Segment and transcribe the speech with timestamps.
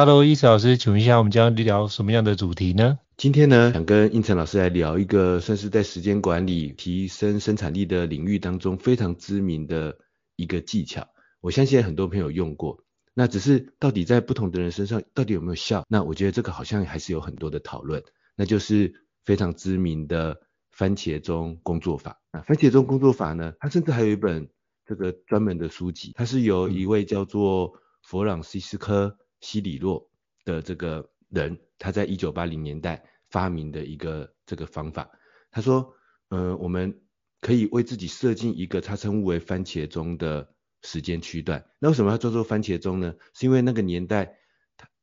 [0.00, 3.00] Hello，易老师，请问一下，我们将聊什么样的主题呢？
[3.16, 9.98] 今天呢，想跟胤丞老师来聊一个算是在时间管理、提升生产力的领域当中非常知名的
[10.36, 11.08] 一个技巧。
[11.40, 15.84] 我相信很多朋友用过，那只是到底在不同的人身上到底有没有效？
[15.88, 18.00] 那我觉得这个好像还是有很多的讨论。
[18.36, 22.20] 那就是非常知名的番茄钟工作法。
[22.30, 24.48] 啊，番茄钟工作法呢，它甚至还有一本
[24.86, 27.72] 这个专门的书籍，它是由一位叫做
[28.04, 29.16] 弗朗西斯科。
[29.40, 30.10] 西里洛
[30.44, 35.10] 的这个人，他在一九八零年代发明的一个这个方法。
[35.50, 35.94] 他说，
[36.28, 37.00] 呃，我们
[37.40, 41.64] 可以为自己设定一个他称呼为番茄钟的时间区段。
[41.78, 43.14] 那为什么要叫做番茄钟呢？
[43.34, 44.36] 是因为那个年代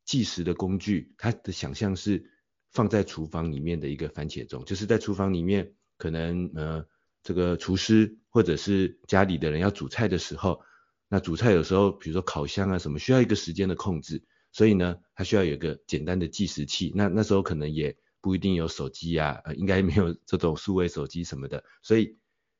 [0.04, 2.30] 计时的工具，他的想象是
[2.72, 6.86] 放在厨房里面的一个番茄钟，就是在厨房里面，可能呃
[7.24, 10.62] 这个厨师或者是家里的人要煮菜的时候。
[11.08, 16.92] 那煮菜有时候，比如说烤箱啊什么，需要一个时间的控制，所以呢，它需要有一个简单的计时器。
[16.96, 22.18] 那那时候可能也不一定有手机啊，呃，应该没有这种数位手机什么的，所以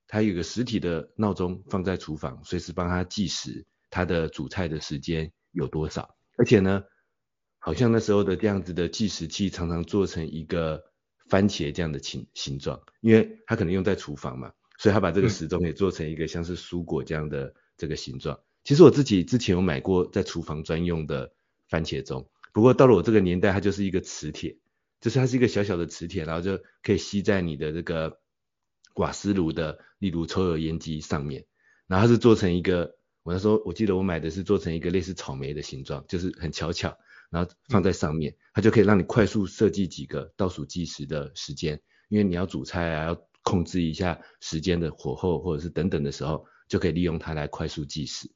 [0.08, 6.16] 它有个实体的闹钟放在厨房，随时帮他计时，他的煮菜的时间有多少。
[6.38, 6.84] 而且呢，
[7.58, 10.84] 好像那时候的这样子的计时器常常做成一个
[11.30, 17.52] 番茄这样的形形状，因为它可能用在厨房嘛，所以他把这个时钟也做成一个像是蔬果这样的。
[17.78, 21.34] 这个形状，其实我自己之前有买过在厨房专用的
[21.68, 24.58] 番茄钟，不过到了我这个年代，它就是一个磁铁，
[25.02, 28.20] 就是它是一个小小的磁铁，然后就可以吸在你的这个
[28.96, 31.46] 瓦斯炉的，例如抽油烟机上面，
[31.88, 36.98] 然后它是做成一个，我那时候我记得我买的是做成一个类似草莓的形状，就是很巧巧，
[37.30, 46.46] 然后放在上面，它就可以让你快速设计几个倒数计时的时间，因为你要煮菜啊，要控制一下时间的火候或者是等等的时候。
[46.68, 48.32] 就可以利用它来快速计时。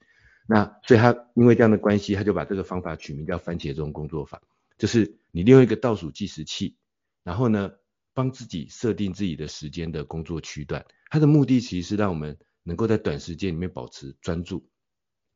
[0.51, 4.41] 那所以他因为这样的关系，他就把这个方法取名叫番茄钟工作法，
[4.79, 6.75] 就是你利用一个倒数计时器，
[7.23, 7.73] 然后呢，
[8.15, 10.83] 帮自己设定自己的时间的工作区段。
[11.11, 14.67] 它的目的其实是让我们能够在短时间里面保持专注，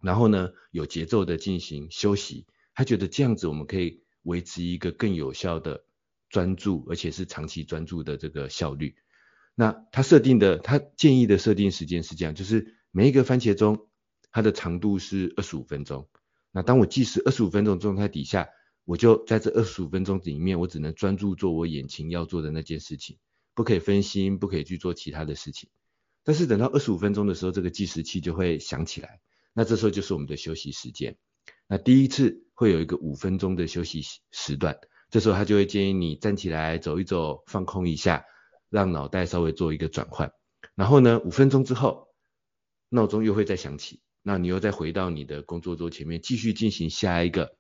[0.02, 2.48] 然后呢，有节奏的进行休息。
[2.74, 5.84] 他觉得这样子我们可以维持一个更有效的
[6.28, 8.96] 专注，而且是长期专注的这个效率。
[9.54, 12.78] 那他设定的，他建议的设定时间是这样，就是。
[12.96, 13.88] 每一个番茄钟，
[14.32, 16.08] 它的长度是二十五分钟。
[16.52, 18.50] 那当我计时二十五分钟状态底下，
[18.86, 23.18] 我就在这二十五分钟里面，我只能专注做我眼前要做的那件事情，
[23.56, 25.72] 不可以分心，不可以去做其他的事情。
[26.24, 29.22] 但是等到二十五分钟的时候，这个计时器就会响起来。
[29.54, 31.18] 那这时候就是我们的休息时间。
[31.68, 34.78] 那第一次会有一个五分钟的休息时段，
[35.10, 38.24] 这时候他就会建议你站起来走一走，放空一下，
[38.70, 40.32] 让脑袋稍微做一个转换。
[40.76, 42.13] 然后呢，五分钟之后。
[42.94, 47.58] 闹钟又会再响起，那你又再回到你的工作桌前面，继续进行下一个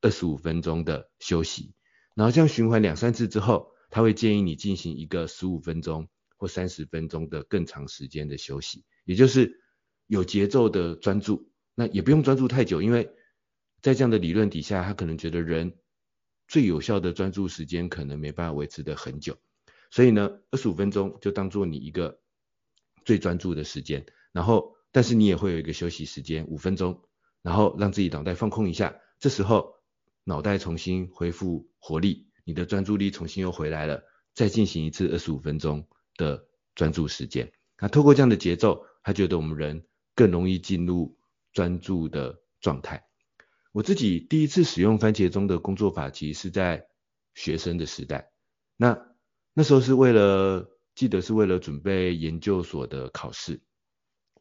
[0.00, 1.74] 二十五分钟的休息，
[2.16, 9.62] 然后这样循环两三次之后，他会建议你进行一个十五分钟或三十分钟的更长时间的休息，也就是
[10.06, 13.10] 有节奏的专注，那也不用专注太久，因为
[13.82, 15.76] 在这样的理论底下，他可能觉得人
[16.48, 19.36] 最有效的专注时间可能没办法维持得很久，
[19.90, 22.18] 所以呢，二十五分钟就当做你一个
[23.04, 27.02] 最专注的时间，然后但是你也会有一个休息时间五分钟，
[27.42, 29.74] 然后让自己脑袋放空一下，这时候
[30.24, 34.02] 脑袋重新恢复活力，你的专注力重新又回来了，
[34.34, 35.86] 再进行一次二十五分钟
[36.16, 37.52] 的专注时间。
[37.78, 41.16] 那透过这样的节奏，他觉得我们人更容易进入
[41.52, 43.04] 专注的状态。
[43.72, 46.86] 我自己第一次使用番茄钟的工作法，其实是在
[47.34, 48.32] 学生的时代。
[48.76, 49.00] 那
[49.54, 53.62] 那时候是为了，记得是为了准备研究所的考试。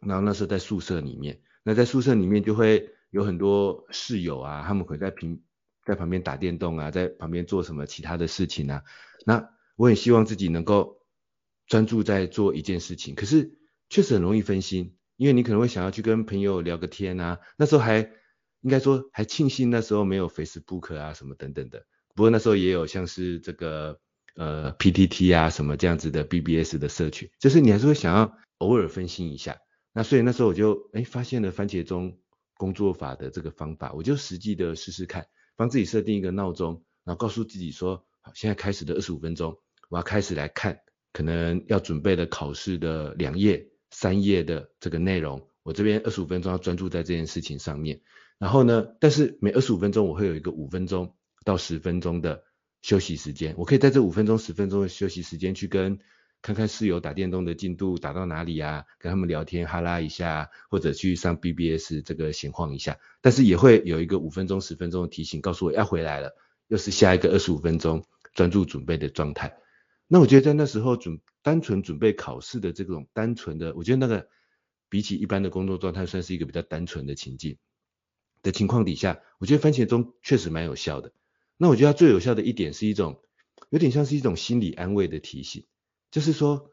[0.02, 5.42] 然后那时候在宿舍里面，那在宿舍里面就会有很多室友啊，他们会在平
[5.86, 8.84] 在旁边打电动啊，在旁边做什么其他的事情啊。
[9.26, 10.98] 那我很希望自己能够。
[11.70, 13.60] 专注在做一件事情，可是
[13.90, 18.00] 确实很容易分心，因为你可能会想要去跟朋友聊个天啊，那时候还
[18.62, 21.86] 应该说还庆幸那时候没有 Facebook 啊什么等等的，
[22.16, 24.00] 不过那时候也有像是这个
[24.34, 29.58] 呃 PTT 啊什么这样子的 BBS 的社群，就是你还是会想要偶尔分心一下，
[29.94, 32.18] 那所以那时候我就哎发现了番茄钟
[32.56, 39.58] 工作法的这个方法，我就实际的试试看，帮自己设定一个闹钟，然后告诉自己说，好，现在开始的二十五分钟，
[39.90, 40.80] 我要开始来看。
[41.12, 48.00] 可能要准备的考试的两页、三页的这个内容，我这边二十五分钟要专注在这件事情上面。
[48.38, 52.44] 然后呢，但是每二十五分钟我会有一个五分钟到十分钟的
[52.84, 55.98] 休息时间，我可以在这五分钟、十分钟的休息时间去跟
[56.42, 62.98] 看看室友打电动的进度打到哪里啊，跟他们聊天哈拉一下，或者去上 BBS 这个闲晃一下。
[63.22, 66.36] 但是也会有一个五分钟、十分钟的提醒，告诉我要回来了，
[66.68, 69.58] 又是下一个二十五分钟专注准备的状态。
[70.08, 74.28] 那我觉得在那时候准单纯准备考试的这种单纯的，我觉得那个
[74.90, 77.58] 比起一般的工作状态，算是一个比较单纯的情境
[78.42, 81.12] 的情况底下，我觉得番茄钟确实蛮有效的。
[81.58, 83.22] 那我觉得它最有效的一点是一种
[83.70, 85.66] 有点像是一种心理安慰的提醒，
[86.12, 86.72] 就是说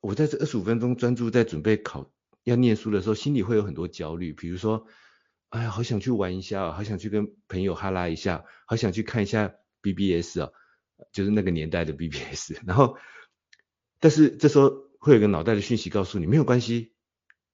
[0.00, 2.10] 我在这二十五分钟专注在准备考
[2.44, 4.86] 要念书的时候，心里会有很多焦虑，比如说，
[5.48, 10.50] 哎呀，好想去玩一下，好想去跟朋友哈拉一下，好想去看一下 BBS 啊。
[11.12, 12.96] 就是那个年代的 BBS，然后，
[14.00, 16.92] 但是这时候会有个脑袋的讯息告诉你，没有关系，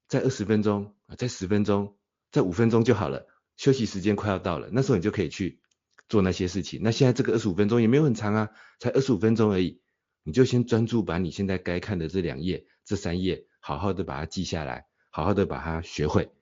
[0.09, 1.99] 在二十分钟啊，在十分钟，
[2.33, 3.27] 在五分钟就好了，
[3.59, 5.61] 休息时间快要到了，那时候你就可以去
[6.09, 6.81] 做那些事情。
[6.83, 8.51] 那现在这个二十五分钟也没有很长啊，
[8.81, 9.83] 才二十五分钟而已，
[10.25, 16.33] 你就先专注把你现在该看的这两页、这三页，好好的把它记下来，好好的把它学会。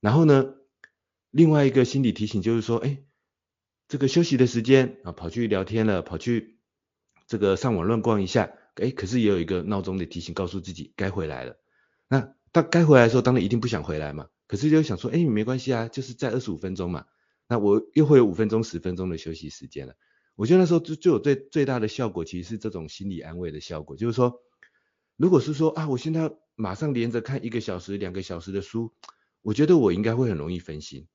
[0.00, 0.54] 然后呢，
[1.30, 3.04] 另外一个心理提醒就是说，哎。
[3.86, 6.58] 这个休息的时间啊，跑去聊天了，跑去
[7.26, 11.58] 这个上网乱逛一下，哎，可是也有一个闹钟的提醒，告诉自己该回来了。
[12.08, 14.28] 那当该回来的时候，当然一定不想回来嘛。
[14.46, 17.04] 可是就想说，哎，没关系啊，就是在二十五分钟嘛。
[17.46, 19.94] 那我又会有五分钟、十分钟的休息时间了。
[20.36, 24.42] 我觉得那时候就就有最最大的效果，其实是这种心理安慰的效果，就是说，
[25.16, 28.92] 如果是说啊，我现在马上连着看一个小时、两个小时的书，
[29.42, 31.06] 我觉得我应该会很容易分心。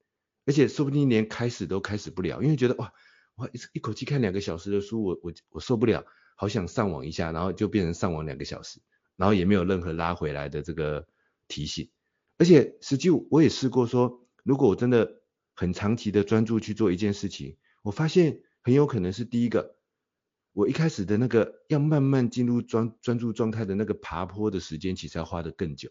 [0.46, 2.92] 而且说不定连开始都开始不了，因为觉得哇，
[3.36, 8.80] 我一一口气看两个小时的书，我我我受不了，好想上网一下，然后就变成上网两个小时，
[9.16, 11.06] 然后也没有任何拉回来的这个
[11.46, 11.90] 提醒。
[12.38, 15.20] 而且实际我也试过说，如果我真的
[15.54, 19.76] 很长期的专注去做一件事情，我发现很有可能是第一个，
[20.52, 25.90] 我一开始的那个要慢慢进入专专注状态的那个爬坡的时间，其实要花得更久，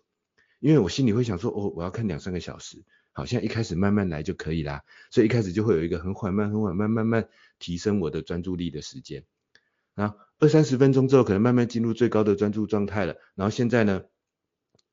[0.59, 2.83] 因为我心里会想说，哦，我要看两三个小时。
[3.11, 9.25] 好像一开始慢慢来就可以啦，所以一开始就会有一个很缓慢、很缓慢、慢慢提升我的专注力的时间。
[9.93, 13.17] 然后二三十分钟之后，可能慢慢进入最高的专注状态了。
[13.35, 14.03] 然后现在呢，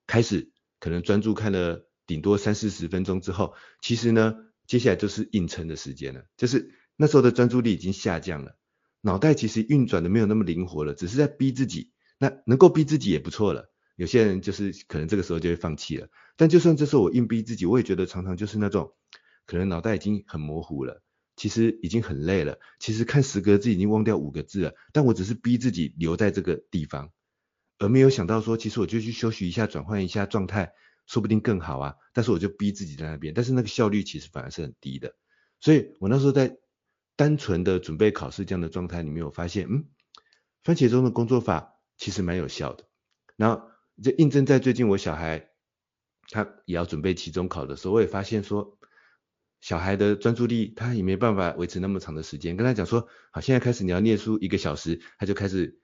[0.08, 4.34] 开始可能专注看了顶多三四十分钟之后，其实呢，
[4.66, 6.24] 接下来就是硬撑的时间了。
[6.36, 8.56] 就是那时候的专注力已经下降了，
[9.00, 11.92] 脑袋其实运转的没有那么灵活了，只是在逼自己。
[12.18, 13.70] 那能够逼自己也不错了。
[13.94, 18.92] 有些人就是可能这个时候就会放弃了，但就算这时候我硬逼自己，我也觉得常常就是那种
[19.46, 21.02] 可能脑袋已经很模糊了，
[21.36, 27.10] 其实已经很累了，其实看十个字已经忘掉五个字了，但我只是逼自己留在这个地方，
[27.78, 30.72] 而没有想到说，其实我就去休息一下，转换一下状态，
[31.06, 31.94] 说不定更好啊。
[32.14, 35.14] 但是我就逼自己在那边，但是那个效率其实反而是很低的。
[35.60, 36.56] 所以我那时候在
[37.16, 39.86] 单纯的准备考试这样的状态里面，我发现，嗯，
[40.62, 42.84] 番茄钟的工作法其实蛮有效的。
[43.36, 43.62] 然后。
[44.02, 45.48] 就印证在最近我小孩
[46.28, 48.76] 他也要准备期中考的时候，我也发现说，
[49.62, 52.58] 小孩的专注力他也没办法维持那么长的时间。
[52.58, 55.80] 跟他讲说，好，现在开始你要念书一个小时，他就开始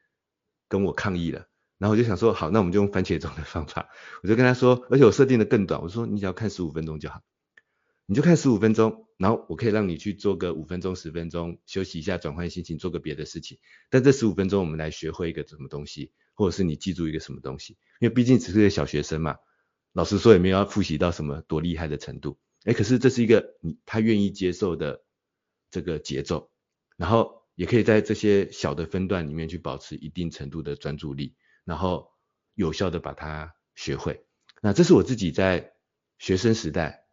[0.69, 1.47] 跟我抗议了。
[1.79, 3.89] 然后我就想说，好，那我们就用番茄钟的方法，
[4.23, 7.23] 我就跟他说，而且我设定的更短，我说你只要看十五分钟就好，
[8.05, 13.59] 你就看十五分钟，然后我可以让你去做个五分钟、十分钟，休息一下，转换心情，做个别的事情。
[13.89, 16.13] 但这十五分钟我们来学会一个什么东西。
[16.35, 19.37] 或者是你记住一个什么东西，因为毕竟只是个小学生嘛，
[19.93, 22.39] 老师说也没有要复习到什么多厉害的程度。
[22.65, 25.05] 哎，可是这是一个你他愿意接受的
[25.71, 26.51] 这个节奏，
[26.97, 31.37] 然后也可以在这些小的分段里面去保持一定程度的专注力，
[31.67, 32.11] 然后
[32.55, 34.25] 有效的把它学会。
[34.63, 35.75] 那这是我自己在
[36.19, 37.05] 学生时代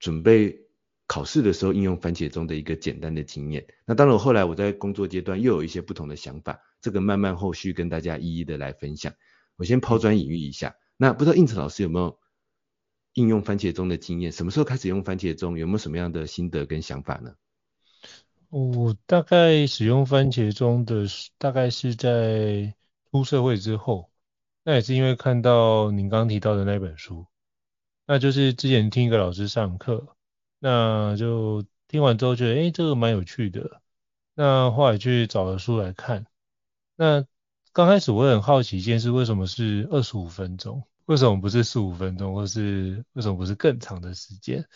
[0.00, 0.63] 准备
[1.06, 3.66] 考试的时候应用番茄钟的一个简单的经验。
[3.84, 9.12] 那当然，后来我在工作阶段又有一些不同的想法，这个慢慢后续跟大家一一的来分享。
[9.56, 10.76] 我先抛砖引玉一下。
[10.96, 12.18] 那不知道应成老师有没有
[13.12, 14.32] 应用番茄钟的经验？
[14.32, 15.58] 什么时候开始用番茄钟？
[15.58, 17.34] 有没有什么样的心得跟想法呢？
[18.48, 21.06] 我大概使用番茄钟的
[21.38, 22.74] 大概是在
[23.10, 24.10] 出社会之后，
[24.62, 27.26] 那也是因为看到您刚刚提到的那本书，
[28.06, 30.16] 那就是之前听一个老师上课。
[30.64, 33.82] 那就听完之后觉得，哎，这个蛮有趣的。
[34.34, 36.24] 那后来去找了书来看。
[36.96, 37.26] 那
[37.74, 40.82] 刚开始我很好奇一件事，为什么是二十五分钟？
[41.04, 42.32] 为什么不是十五分钟？
[42.32, 44.66] 或是为什么不是更长的时间？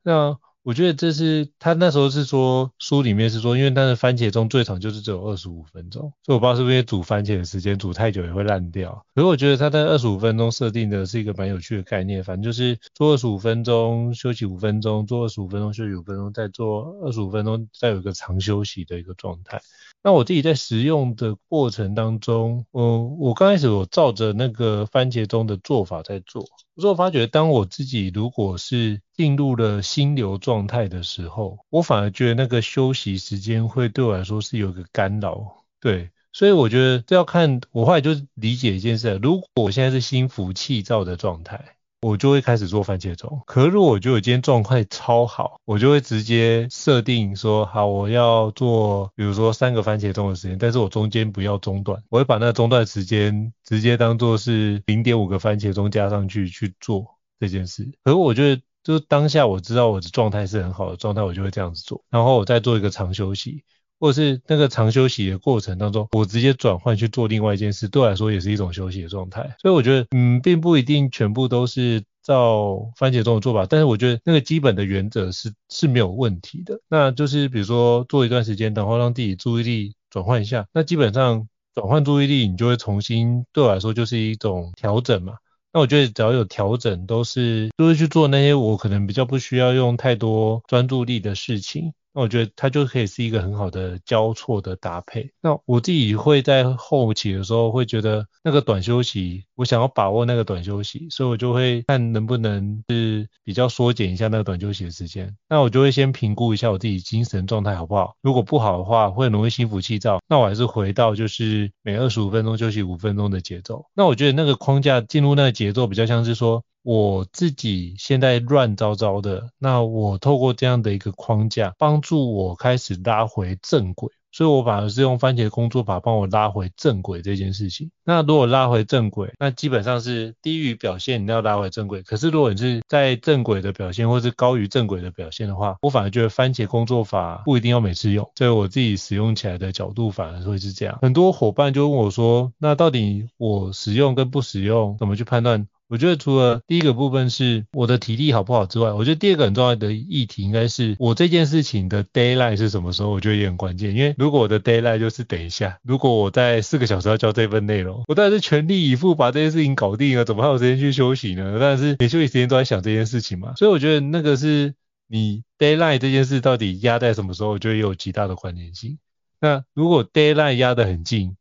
[0.00, 0.34] 那
[0.64, 9.04] 我觉得这是他那时候是说书里面是说，因为他的番茄钟最长就是只有二十五分钟，所以我不知道是不是因为煮番茄的时间煮太久也会烂掉。
[9.14, 19.60] 所以我觉得他在二十五分钟设定的是一个蛮有趣的概念，反正就是做二十五分钟休息五分钟，做二十五分钟休息五分钟，再做二十五分钟，再有一个长休息的一个状态。
[20.06, 41.76] 那我自己在使用的过程当中，嗯，我刚开始我照着那个番茄钟的做法在做，可是我发觉当我自己如果是进入了心流状态的时候，我反而觉得那个休息时间会对我来说是有一个干扰，对，所以我觉得这要看，我后来就理解一件事，如果我现在是心浮气躁的状态。
[42.04, 57.06] 我就会开始做番茄钟，可是如果我觉得我今天状态超好，我就会直接设定说，好，我要做，比如说三个番茄钟的时间，但是我中间不要中断，我会把那中断时间直接当做是零点五个番茄钟加上去去做
[57.40, 57.90] 这件事。
[58.04, 63.64] 可是我觉得，就是当下我知道我的状态是很好的状态，我就会这样子做，然后我再做一个长休息。
[64.04, 69.56] 或者是那个长休息的过程当中，我直接转换去做另外一件事，对我来说也是一种休息的状态。
[69.62, 76.78] 所以我觉得，嗯，并不一定全部都是照番茄钟的做法，但是我觉得那个基本的原则是是没有问题的。
[76.86, 85.32] 那就是比如说做一段时间，然后让自己注意力转换一下，那基本上转换注意力，你就会重新对我来说就是一种调整嘛。
[85.72, 91.94] 那我觉得只要有调整，都是都是去做那些我可能比较不需要用太多专注力的事情。
[92.14, 95.32] 那我觉得它就可以是一个很好的交错的搭配。
[95.40, 105.36] 那我自己会在后期的时候会觉得那个短休息，我想要把握那个短休息，所以我就会看能不能是比较缩减一下那个短休息的时间。
[105.48, 108.14] 那我就会先评估一下我自己精神状态好不好。
[108.22, 110.20] 如果不好的话，会很容易心浮气躁。
[110.28, 113.86] 那我还是回到就是每二十五分钟休息五分钟的节奏。
[113.92, 116.62] 那我觉得那个框架进入那个节奏比较像是说。
[116.84, 124.12] 我自己现在乱糟糟的，那我透过这样的一个框架，帮助我开始拉回正轨。
[124.30, 127.92] 所以我反而是用番茄工作法帮我拉回正轨这件事情。
[128.04, 132.02] 那如果拉回正轨，那基本上是低于表现，你要拉回正轨。
[132.02, 138.28] 可是如果你是在正轨的表现，或是高于正轨的表现的话，我反而觉得番茄工作法不一定要每次用。
[138.34, 140.98] 所以我自己使用起来的角度反而会是这样。
[141.00, 145.68] 很多伙伴就问我说，那到底我使用跟不使用，怎么去判断？
[145.94, 153.94] 我觉得除了第一个部分是我的体力好不好之外，我觉得第二个很重要的议题应该是我这件事情的 deadline 是什么时候，我觉得也很关键。
[153.94, 161.60] 因为如果我的 deadline 就是等一下，如果我在四个小时要交这份内容，我当然是全力以赴把这件事情搞定了，怎么还有时间去休息呢？
[161.60, 163.54] 当然是连休息时间都在想这件事情嘛。
[163.54, 164.74] 所以我觉得那个是
[165.06, 168.98] 你 deadline 这件事到底压在什么时候，我觉得也有极大的关联性。
[169.40, 171.36] 那如果 deadline 压得很近，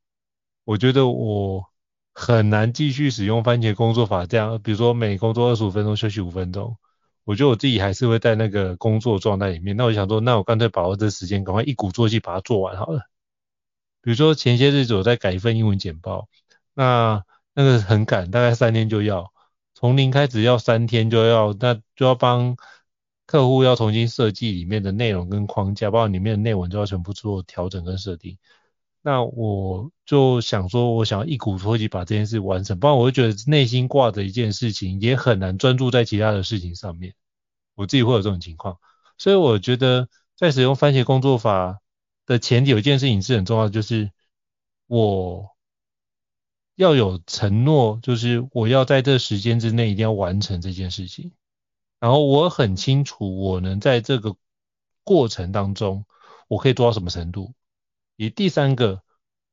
[0.64, 1.66] 我觉得我。
[2.14, 6.78] 很难继续使用番茄工作法这样，比如说每工作二十五分钟休息五分钟，
[7.24, 9.76] 我觉得我自己还是会在那个工作状态里面。
[9.76, 13.02] 那我想说，那我干脆把握这时间，赶快一鼓作气把它做完好了。
[14.02, 16.28] 比如说前些日子我在改一份英文简报，
[16.74, 17.24] 那
[17.56, 19.34] 那个很赶，大概三天就要，
[19.74, 22.56] 从零开始要三天就要，那就要帮
[23.26, 28.38] 客户要重新设计里面的内容跟框架，包括里面的内文就要全部做调整跟设定。
[29.06, 37.14] 那我就想说，我想要一鼓作气把这件事完成，不然我会觉得内心挂着一件事情，也很难专注在其他的事情上面。
[37.76, 38.80] 我自己会有这种情况，
[39.18, 40.08] 所以我觉得
[40.38, 41.82] 在使用番茄工作法
[42.26, 44.10] 的前提，有一件事情是很重要的，就是
[44.88, 45.50] 我
[46.76, 51.34] 要有承诺，就是我要在这时间之内一定要完成这件事情。
[52.00, 54.36] 然后我很清楚，我能在这个
[55.04, 56.06] 过程当中，
[56.48, 57.54] 我可以做到什么程度。
[58.16, 59.02] 以第三个，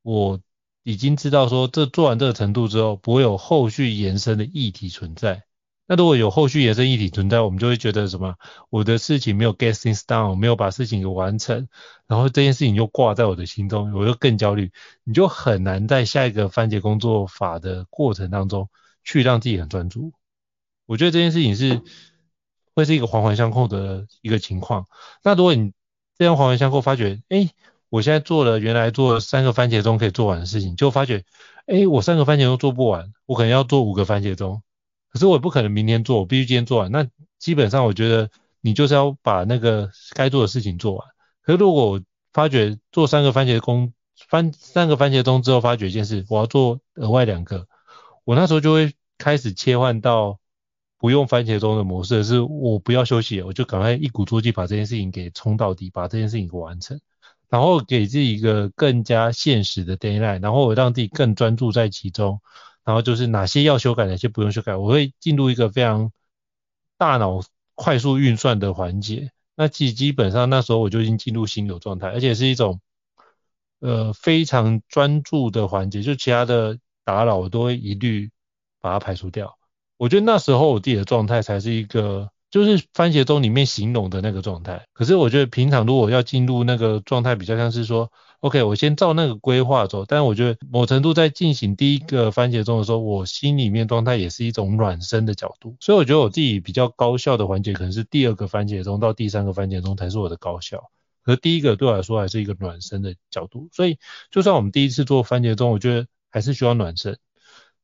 [0.01, 0.39] 我
[0.83, 5.43] 已经知道说这做完这个程度之后，不会有后续延伸的议题存在。
[5.87, 8.35] 那如果有后续延伸议题存在，我们就会觉得什么？
[8.69, 11.67] 我的事情没有 get things done，没有把事情给完成，
[12.07, 14.71] 然后这件事情又挂在我的心中，我就更焦虑。
[15.03, 18.69] 你就很难在下一个番茄工作法的过程当中
[19.03, 20.13] 去让自己很专注。
[20.85, 21.81] 我觉得这件事情是
[22.73, 24.87] 会是一个环环相扣的一个情况。
[25.23, 25.73] 那如果你
[26.17, 27.49] 这样环环相扣，发觉，哎，
[27.91, 31.25] 我现在做了原来做三个番茄钟可以做完的事情，就发觉，
[31.65, 34.63] 哎，我三个番茄钟做不完，我可能要做五个番茄钟。
[35.09, 36.89] 可是我也不可能明天做，我必须今天做完。
[36.89, 37.05] 那
[37.37, 38.29] 基本上我觉得
[38.61, 41.05] 你就是要把那个该做的事情做完。
[41.41, 43.91] 可是如果我发觉做三个番茄工
[44.29, 47.67] 番三个番茄钟之后，发觉一件事，我要做额外两个，
[48.23, 50.39] 我那时候就会开始切换到
[50.97, 57.01] 不用番茄钟的模式，是我不要休息，我就赶快一鼓作气把这件事情给冲到底，把这件事情给完成，
[57.51, 62.39] 然后给自己一个更加现实的 deadline，然后我让自己更专注在其中。
[62.85, 66.13] 然后就是哪些要修改，哪些不用修改，我会进入一个非常
[66.97, 67.41] 大脑
[67.75, 69.31] 快速运算的环节。
[69.55, 72.79] 那基基本上那时候我就已经进入心流状态，而且是一种
[73.81, 78.31] 呃非常专注的环节，就其他的打扰我都会一律
[78.79, 79.57] 把它排除掉。
[79.97, 82.31] 我觉得那时候我自己的状态才是一个。
[82.51, 90.03] 就是番茄钟里面形容的那个状态，可是我觉得平常如果要进入那个状态，比较像是说，OK，我先照那个规划走。
[90.05, 95.77] 但是我觉得某程度在进行第一个番茄钟的时候，我心里面状态也是一种暖身的角度。
[95.79, 100.91] 所以我觉得我自己比较高效的环节，可能是第二个番茄钟到第三个番茄钟才是我的高效。
[101.23, 103.69] 可第一个对我来说还是一个暖身的角度。
[103.71, 103.97] 所以
[104.29, 107.17] 就算我们第一次做番茄钟，我觉得还是需要暖身。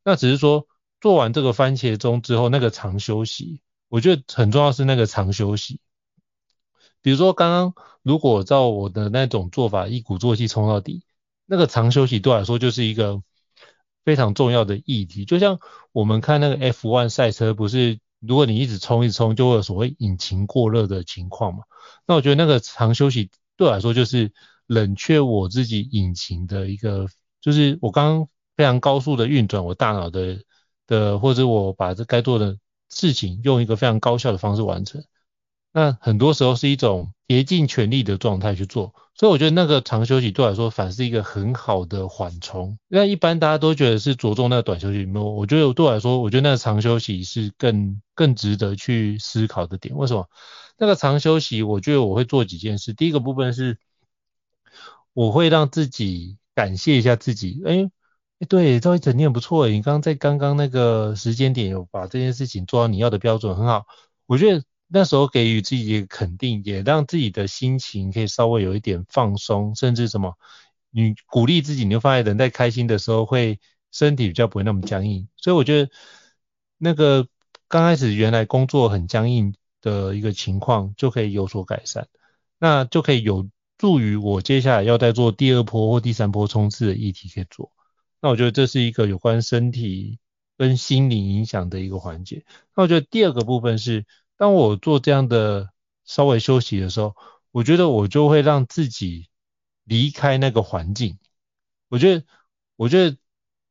[0.04, 0.68] 那只是说
[1.00, 3.62] 做完这个番茄钟之后，那个长休息。
[3.90, 5.80] 我觉得很重要是那个长休息，
[7.02, 11.06] 比如说刚刚如果照我的那种做法，一鼓作气冲到底，
[11.46, 13.22] 那个长休息对我来说就是一个
[14.04, 15.24] 非常重要的议题。
[15.24, 15.60] 就像
[15.94, 21.64] 我们看那个 F1 赛车，不是如果你一直冲一直冲，就会有所谓引擎过热的情况嘛？
[22.06, 24.34] 那我觉得那个长休息对我来说就是
[24.66, 27.08] 冷却我自己引擎的一个，
[27.40, 30.44] 就是我刚刚非常高速的运转我大脑的
[30.88, 32.58] 的，或者我把这该做的。
[32.90, 35.04] 事情用一个非常高效的方式完成，
[35.72, 42.80] 那很多时候是一种竭尽全力的状态去做，所以我觉得那个长休息对我来说反是一个很好的缓冲。
[42.88, 49.96] 那一般大家都觉得是着重那个短休息，没有，我觉得对我来说，我觉得那个长休息是更更值得去思考的点。
[49.96, 50.28] 为什么？
[50.78, 52.94] 那个长休息，我觉得我会做几件事。
[52.94, 53.78] 第一个部分是，
[55.14, 57.92] 我会让自己感谢一下自己，哎。
[58.40, 59.68] 哎，对，赵一哲，你很不错。
[59.68, 63.88] 你刚刚在刚刚那个时间点有把这件事情做到你要的标准，很好。
[64.28, 70.38] 我觉得那时候给予自己一个肯定，也让自己的心情可以稍微有一点放松，甚至什么，
[70.92, 73.60] 你鼓励自己，你就发现人在开心的时候会
[73.92, 75.28] 身体比较不会那么僵硬。
[75.38, 75.90] 所以我觉得
[76.78, 77.28] 那个
[77.68, 82.08] 刚开始原来工作很僵硬的一个情况就可以有所改善，
[82.60, 87.72] 那就可以有助于我接下来要再做第二波或第三波冲刺的议题可以做。
[88.20, 90.20] 那我觉得这是一个有关身体
[90.58, 92.46] 跟心理影响的一个环节。
[92.76, 94.06] 那我觉得第二个部分是，
[94.38, 95.70] 当我做这样的
[96.06, 97.16] 稍微休息的时候，
[97.52, 99.30] 我觉得我就会让自己
[99.84, 101.20] 离开那个环境。
[101.90, 102.26] 我觉得，
[102.76, 103.18] 我觉得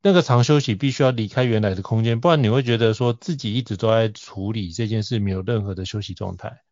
[0.02, 6.62] 那个长休息必须要离开原来的空间，不然你会觉得说自己一直都在处理这件事，没有任何的休息状态。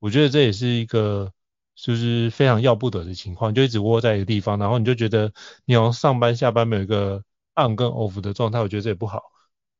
[0.00, 1.32] 我觉得这也是一个。
[1.74, 5.32] 就是非常要不得的情况，就一直窝在一个地方，然后你就觉得
[5.64, 9.22] 你好像上班下班没有一个 on 跟 off 的状态，我觉得这也不好。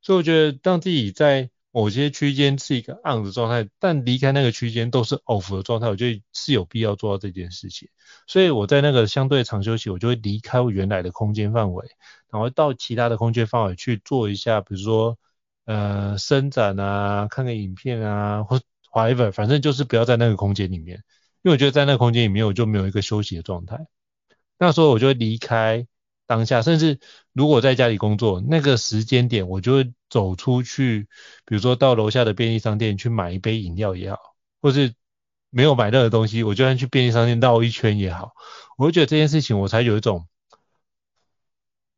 [0.03, 7.89] 所以我觉得让自己在某些区间是一个 on 的状态，但离开那个区间都是 off 的状态，我觉得是有必要做到这件事情。
[8.27, 11.87] 所以我在那个相对长休息，我就会离开我原来的空间范围，
[12.31, 15.19] 然后到其他的空间范围去做一下，比如说
[15.65, 18.61] 呃伸展啊，看个影片啊，或
[18.93, 21.03] whatever，反正就是不要在那个空间里面。
[21.45, 23.87] 因为我觉得在那个空间里面，我就没有一个休息的状态。
[24.59, 25.87] 那时候我就离开
[26.27, 26.99] 当下，甚至
[27.35, 31.07] 如果在家里工作，那个时间点我就会走出去，
[31.45, 34.19] 比如说到楼下的便利商店去买一杯饮料也好，
[34.63, 34.95] 或是
[35.51, 38.33] 没有买任何东西，我就算去便利商店绕一圈也好，
[38.79, 40.27] 我会觉得这件事情我才有一种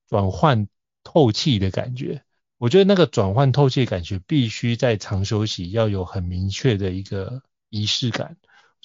[0.09, 0.67] 转换
[1.05, 2.25] 透气的感觉。
[2.59, 8.37] 我觉得那个转换透气的感觉必须在长休息要有很明确的一个仪式感。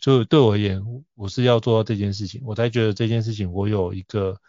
[0.02, 0.84] 就对我而言，
[1.16, 4.42] 我是要做到这件事情，我才觉得这件事情我有一个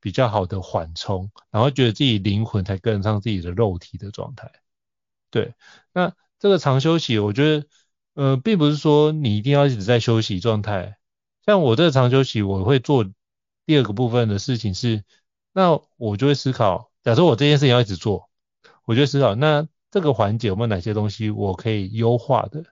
[0.00, 4.50] 比较好的缓冲，然后觉得自己灵魂才跟得上自己的肉体的状态。
[5.30, 5.54] 对，
[5.92, 7.66] 那这个长休息，我觉得，
[8.14, 10.98] 呃，并不是说你一定要一直在休息状态。
[11.44, 13.04] 像我这个长休息，我会做
[13.64, 15.04] 第二个部分的事情是，
[15.52, 18.28] 那我就会思考，假设我这件事情要一直做，
[18.84, 22.64] 我就思考，那这个环节有没有哪些东西我可以优化的？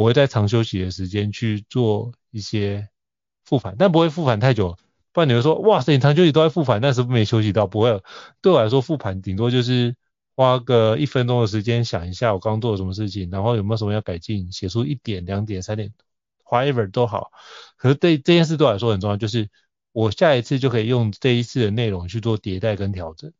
[0.00, 2.88] 我会在长休息的时间去做一些
[3.44, 4.78] 复盘，但不会复盘太久，
[5.12, 7.66] 不然你会说，哇塞，你长休息都在复盘，那是不是没休息到？
[7.66, 8.02] 不会，
[8.40, 9.94] 对我来说复盘顶多就是
[10.34, 15.92] 花个一分钟的时间想一下我刚做了什么事情，然后有没有什么要改进，写出一点、两点、三点
[16.46, 17.30] ，whatever 都好。
[17.76, 19.50] 可是对这件事对我来说很重要，就是
[19.92, 23.30] 我下一次就可以用这一次的内容去做迭代跟调整。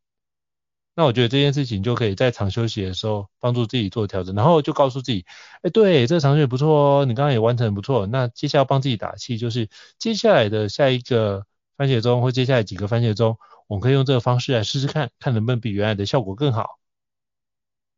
[1.01, 5.25] 那我觉得这件事情就可以在长休息的时候帮助自己做调整，然后就告诉自己，
[5.63, 6.69] 哎，对，这个长休息不错
[7.01, 8.07] 哦，你刚刚也完成不错。
[8.07, 11.47] 那接下来帮自己打气，就是接下来的下一个
[11.79, 16.79] 番茄钟或接下来几个番茄钟，我们可以用这个方式来试试看，看能不能比原来的效果更好。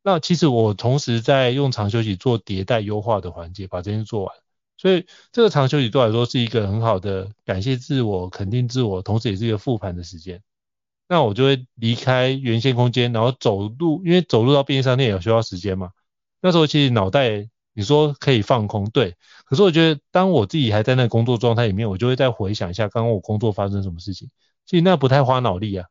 [0.05, 4.33] 那其实我同时在用长休息做迭代优化的环节，把这件事做完。
[4.77, 10.41] 所以这个长休息对我来说是一个很好的感谢自我、肯定自我，同时也是一个复盘的时间。
[11.13, 15.91] 那我就会离开原先空间，然后走路，因为走路到便利商店也需要时间嘛。
[16.41, 19.15] 那时候其实脑袋你说可以放空，对。
[19.45, 24.31] 可是我觉得当我自己还在那工作状态里面，我就会再回想一下刚刚我工作发生什么事情。
[24.65, 25.87] 其实那不太花脑力啊，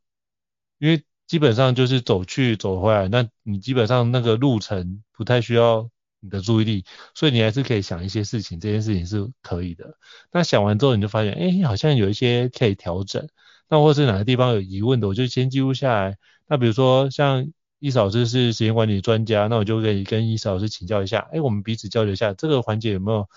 [0.79, 5.87] 因为基本上就是走去走回来，那你基本上那个路程不太需要
[6.19, 9.95] 你的注意力，所以你还是可以想一些事情，这件事情是可以的。
[10.31, 13.29] 那想完之后你就发现，哎，好像有一些可以调整。
[13.71, 16.17] 那或是哪个地方有疑问的，我就先记录下来。
[16.45, 23.29] 那比如说像伊嫂老师是时间管理专家，那我就可以跟伊嫂老师请教一下，哎，我们彼此交流一下这个环节有没有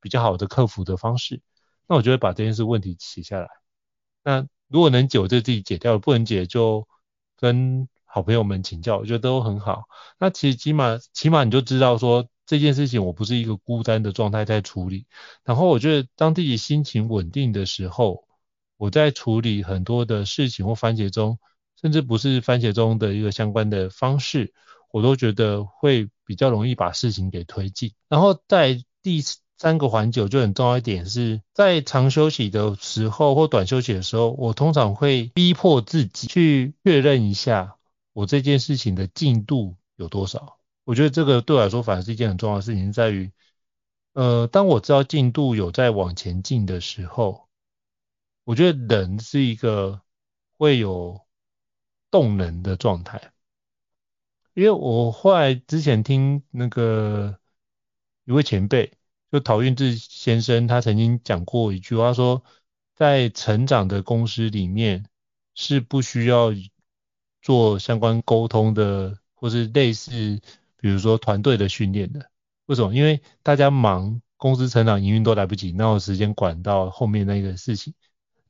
[0.00, 1.42] 比较好的克服的方式？
[1.86, 3.48] 那我就会把这件事问题写下来。
[4.24, 6.88] 那如果能解，我就自己解掉；不能解，就
[7.36, 9.82] 跟好朋友们请教，我觉得都很好。
[10.18, 15.04] 那其实起码起码你就知道说这件事情我不是一个孤单的状态在处理。
[15.44, 18.24] 然后我觉得当自己心情稳定的时候。
[18.82, 21.38] 我在处理很多的事情或番茄钟，
[21.80, 24.52] 甚至不是番茄钟的一个相关的方式，
[24.90, 27.92] 我都觉得会比较容易把事情给推进。
[28.08, 29.22] 然后在第
[29.56, 37.76] 三个环节，就很重要一点是在长休息的时候或短休息的时候，我通常会逼迫自己去确认一下
[38.12, 40.58] 我这件事情的进度有多少。
[40.82, 43.30] 我觉得这个对我来说反而是一件很重要的事情，在于，
[44.14, 47.46] 呃，当我知道进度有在往前进的时候。
[48.44, 50.02] 我觉得人是一个
[50.58, 51.20] 会有
[52.10, 53.32] 动能的状态，
[54.54, 57.38] 因为我后来之前听那个
[58.24, 58.92] 一位前辈，
[59.30, 62.42] 就陶运志先生，他曾经讲过一句话，说
[62.94, 65.06] 在成长的公司里面
[65.54, 66.50] 是不需要
[67.40, 70.40] 做相关沟通的，或是类似
[70.76, 72.30] 比如说团队的训练的。
[72.66, 72.94] 为什么？
[72.94, 77.94] 因为大家忙，公司成长营运都来不及，哪有时间管到后面那个事情？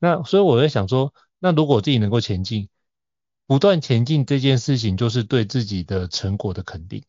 [0.03, 2.69] 那所以我在想说，那如果自己能够前进，
[3.47, 7.05] 不断前进这件事情就是对自己的成果的肯定，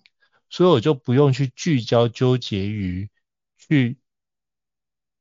[0.52, 3.10] 所以我就不用去聚焦纠结于
[3.58, 3.98] 去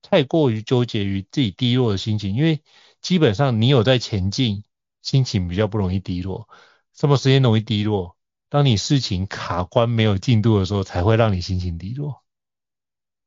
[0.03, 2.63] 太过于纠结于自己低落的心情，因为
[3.01, 4.65] 基本上你有在前进，
[5.01, 6.51] 心情比较不容易低落。
[6.93, 8.19] 什么时间容易低落？
[8.51, 12.23] 当你事情卡关没有进度的时候，才会让你心情低落。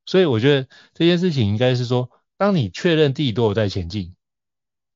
[0.06, 4.15] 所以我觉得这件事情应该是说，当你确认自己都有在前进。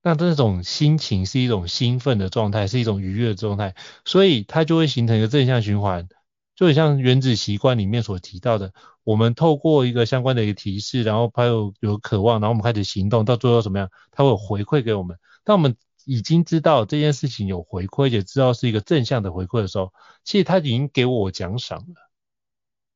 [0.01, 6.07] 那这种心情是一种兴奋的状态，是一种愉悦的状态，所以它就会形成一个正向循环，
[6.55, 13.89] 就像原子习惯里面所提到的，我们透过一个相关的一个提示，然后还有有渴望，然后我们开始行动，到最后怎么样？
[14.11, 15.17] 它会有回馈给我们。
[15.43, 19.91] 当我们已经知道这件事情有回馈，也知道是一个正向的回馈的时候，
[20.23, 22.09] 其实它已经给我奖赏了。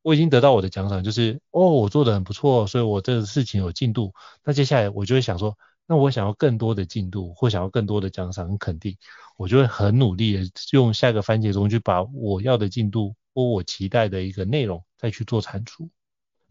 [0.04, 4.14] 我已经得到我的奖赏，就是哦，我做得很不错，所以我这个事情有进度。
[4.46, 5.58] 那接下来我就会想说。
[5.86, 8.98] 那我想要更多的进度，或想要更多的奖赏跟肯定，
[9.38, 15.90] 我就会很努力的用下一个番茄钟去把我要的进度或我期待的一个内容再去做产出。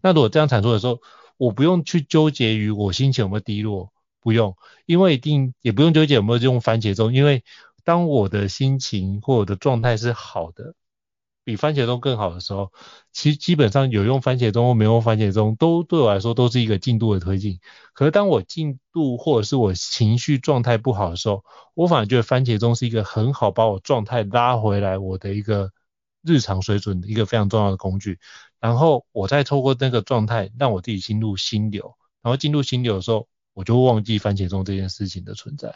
[0.02, 1.00] 那如果这样产出的时候，
[1.38, 7.42] 我不用去纠结于我心情有没有低落，不用，因为一定也不用纠结有没有用番茄钟，因为
[7.84, 10.74] 当我的心情或我的状态是好的。
[11.44, 12.72] 比番茄钟更好的时候，
[13.12, 17.59] 其实基本上有用番茄钟或没用番茄钟，都对我来说都是一个进度的推进。
[17.94, 25.72] 可是当我进度或者是我情绪状态不好的时候，我反而觉得番茄钟是一个很好把我状态拉回来我的一个
[26.22, 28.18] 日常水准的一个非常重要的工具。
[28.61, 35.74] 然后我再透过那个状态让我自己进入心流，然后进入心流的时候，我就忘记番茄钟这件事情的存在。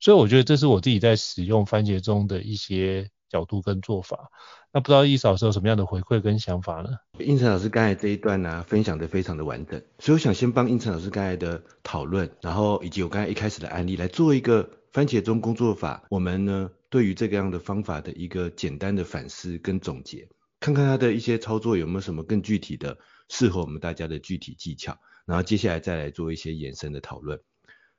[0.00, 4.30] 所以我觉得这是我自己在使用番茄钟的一些角度跟做法。
[4.72, 6.90] 那不知道易嫂老师有什么样的回馈跟想法呢？
[7.18, 20.28] 应成老师刚才这一段呢、分享的非常的完整，所以我想先帮胤丞老师刚才的讨论，然后以及我刚才一开始的案例来做一个番茄钟工作法，我们呢对于这个样的方法的一个简单的反思跟总结，
[20.60, 27.40] 看看它的一些操作有没有什么更具体的适合我们大家的具体技巧，然后接下来再来做一些延伸的讨论。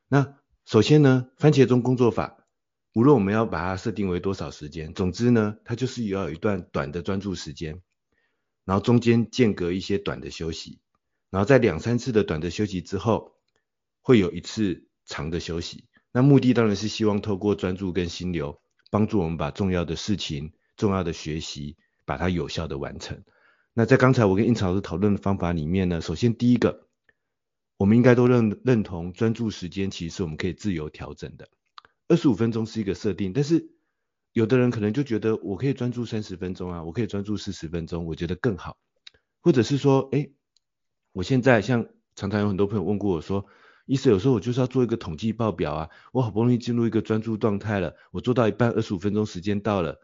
[0.08, 0.36] 那
[0.66, 2.38] 首先呢，番茄钟工作法，
[2.95, 7.81] 无论我们要把它设定为多少时间，总之呢，它就是要有一段短的专注时间，
[8.63, 10.79] 然后中间间隔一些短的休息，
[11.29, 13.34] 然后在两三次的短的休息之后，
[14.01, 15.89] 会有一次长的休息。
[16.13, 23.25] 那目的当然是希望透过专注跟心流，帮助我们把重要的事情、重要的学习，把它有效的完成。
[23.73, 26.88] 那在刚才我跟胤丞老师讨论的方法里面呢，首先第一个，
[27.75, 31.49] 我们应该都认认同专注时间其实我们可以自由调整的。
[32.08, 33.70] 二十五分钟是一个设定，但是
[34.32, 38.78] 有的人可能就觉得我可以专注三十分钟啊，我可以专注四十分钟，我觉得更好。
[39.41, 40.30] 或者是说，哎，
[41.13, 43.46] 我现在像常常有很多朋友问过我说，
[43.86, 50.00] 意思有时候我就是要做一个统计报表啊，我好不容易进入一个专注状态了，我做到一半，二十五分钟时间到了，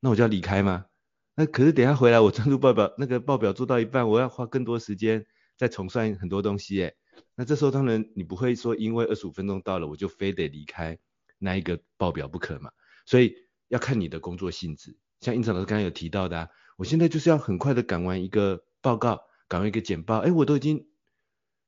[0.00, 0.86] 那我就要离开吗？
[1.34, 6.96] 那可是等下回来我专注报表那个报表做到一半，我要花更多时间再重算很多东西耶。
[7.34, 10.98] 那这时候当然你不会说因为二十五分钟到了我就非得离开
[11.38, 12.70] 那一个报表不可嘛，
[13.04, 13.34] 所以
[13.68, 14.96] 要看你的工作性质。
[15.20, 20.86] 像胤丞老师刚刚有提到的啊，我现在就是要很快的赶完一个报告，赶完一个简报，哎，我都已经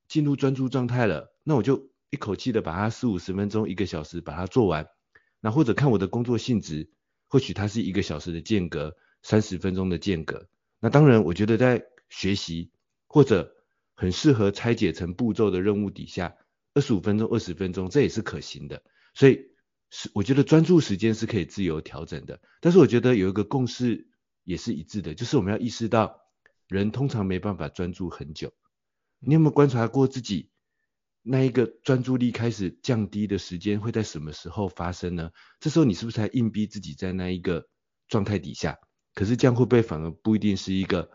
[0.06, 1.34] 进入专注状态了。
[1.44, 4.86] 那我就一口气的把它四五十分钟、一个小时把它做完，
[5.40, 6.90] 那或者看我的工作性质，
[7.26, 10.46] 或许它是一个小时的间隔，三十分钟的间隔。
[10.80, 12.70] 那当然，我觉得在学习
[13.06, 13.54] 或者
[13.94, 16.36] 很适合拆解成步骤的任务底下，
[16.74, 18.82] 二十五分钟、二十分钟这也是可行的。
[19.14, 19.50] 所以
[19.90, 22.40] 是我觉得专注时间是可以自由调整的。
[22.60, 24.08] 但是我觉得有一个共识
[24.44, 26.20] 也是一致的，就是我们要意识到，
[26.68, 28.52] 人通常没办法专注很久。
[29.18, 30.50] 你有没有观察过自己？
[31.22, 35.30] 那一个专注力开始降低的时间会在什么时候发生呢？
[35.60, 37.68] 这时候你是不是还硬逼自己在那一个
[38.08, 38.78] 状态底下？
[39.14, 41.10] 可是这样会不会反而不一定是一个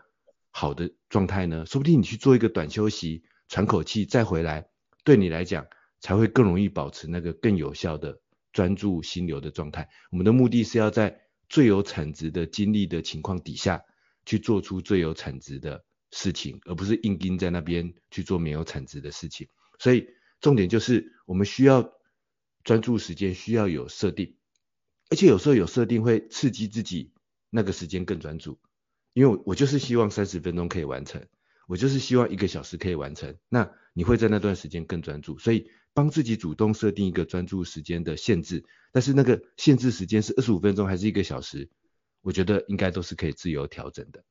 [0.50, 1.64] 好的状态呢？
[1.66, 4.68] 说不定你去做一个短休息，喘口气再回来，
[5.02, 5.66] 对你来讲
[6.00, 8.20] 才会更容易保持那个更有效的
[8.54, 9.90] 专注心流的状态。
[10.10, 13.82] 我们的目的是要在最有产值的精力的情况底下
[14.24, 19.48] 去做出最有产值的事情，而不是硬盯在那边去做没有产值的事情。
[19.78, 20.06] 所以
[20.40, 21.92] 重点就是我们需要
[22.62, 24.36] 专注时间，需要有设定，
[25.10, 27.12] 而且有时候有设定会刺激自己
[27.50, 28.58] 那个时间更专注，
[29.12, 31.26] 因为我就是希望三十分钟可以完成，
[31.66, 41.70] 我就是希望一个小时可以完成，那你会在那段时间更专注，所以帮自己主动设定一个专注时间的限制，但是那个限制时间是二十五分钟还是一个小时，
[42.20, 44.24] 我觉得应该都是可以自由调整的。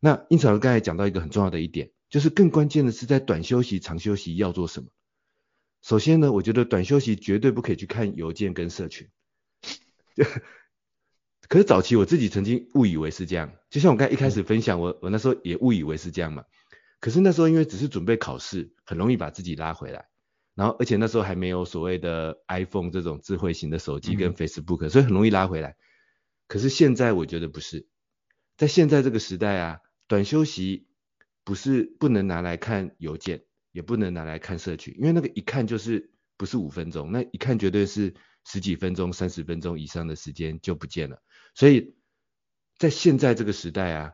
[0.00, 1.92] 那因此我刚才讲到一个很重要的一点。
[2.12, 4.90] 就是更关键的是在短休息、长休息要做什么。
[5.80, 9.08] 首先呢，我觉得短休息绝对不可以去看邮件跟社群。
[11.48, 16.44] 可是早期我自己曾经误以为是这样，就像我刚才一开始分享，我我那时候也误以为是这样嘛。
[17.00, 20.04] 可是那时候因为只是准备考试，很容易把自己拉回来。
[20.54, 25.76] 然后而且那时候还没有所谓的 iPhone 这种智慧型的手机跟 Facebook，所以很容易拉回来。
[26.48, 27.86] 可是现在我觉得不是，
[28.56, 30.86] 在现在这个时代啊，短休息。
[31.44, 41.20] 不是不能拿来看邮件，也不能拿来看社群，因为那个一看就是不是五分钟，那一看绝对是十几分钟、三十分钟以上的时间就不见了。
[41.56, 41.96] 所以
[42.78, 44.12] 在现在这个时代啊，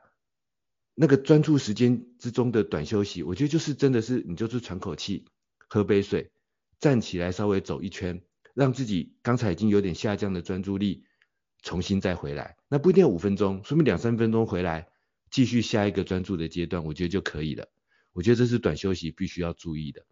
[0.95, 5.27] 那个专注时间之中的短休息，我觉得就是真的是你就是喘口气、
[5.69, 6.33] 喝杯水、
[6.81, 8.21] 站起来稍微走一圈，
[8.55, 11.05] 让自己刚才已经有点下降的专注力
[11.63, 12.57] 重新再回来。
[12.69, 14.89] 那不一定要五分钟，说明两三分钟回来。
[15.31, 17.69] 继续下一个专注的阶段，我觉得就可以了。
[18.15, 20.07] 我觉得这是短休息必须要注意的，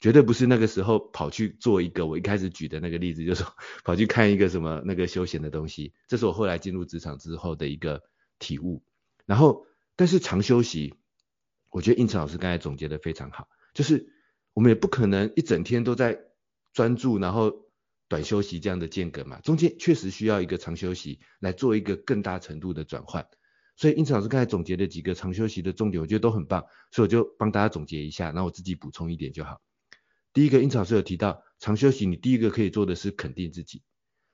[0.00, 5.92] 绝对不是那个时候跑去做一个我一开始举的那个例子，就是说跑去看一个什么那个休闲的东西。
[6.08, 8.02] 这是我后来进入职场之后的一个
[8.38, 8.82] 体悟。
[9.26, 10.94] 然后，但是长休息，
[11.68, 14.11] 我觉得应成老师刚才总结的非常好，就是
[14.54, 16.18] 我们也不可能一整天都在
[16.72, 17.52] 专注，然后
[18.08, 23.26] 短休息这样的间隔嘛，中间确实需要一个长休息来做一个更大程度的转换。
[23.76, 29.60] 所以胤丞老师刚才总结的几个长休息的重点，我觉得都很棒，所以我就帮大家总结一下，然后我自己补充一点就好。
[30.34, 33.82] 第一个，胤丞老师有提到长休息，你第一个可以做的是肯定自己，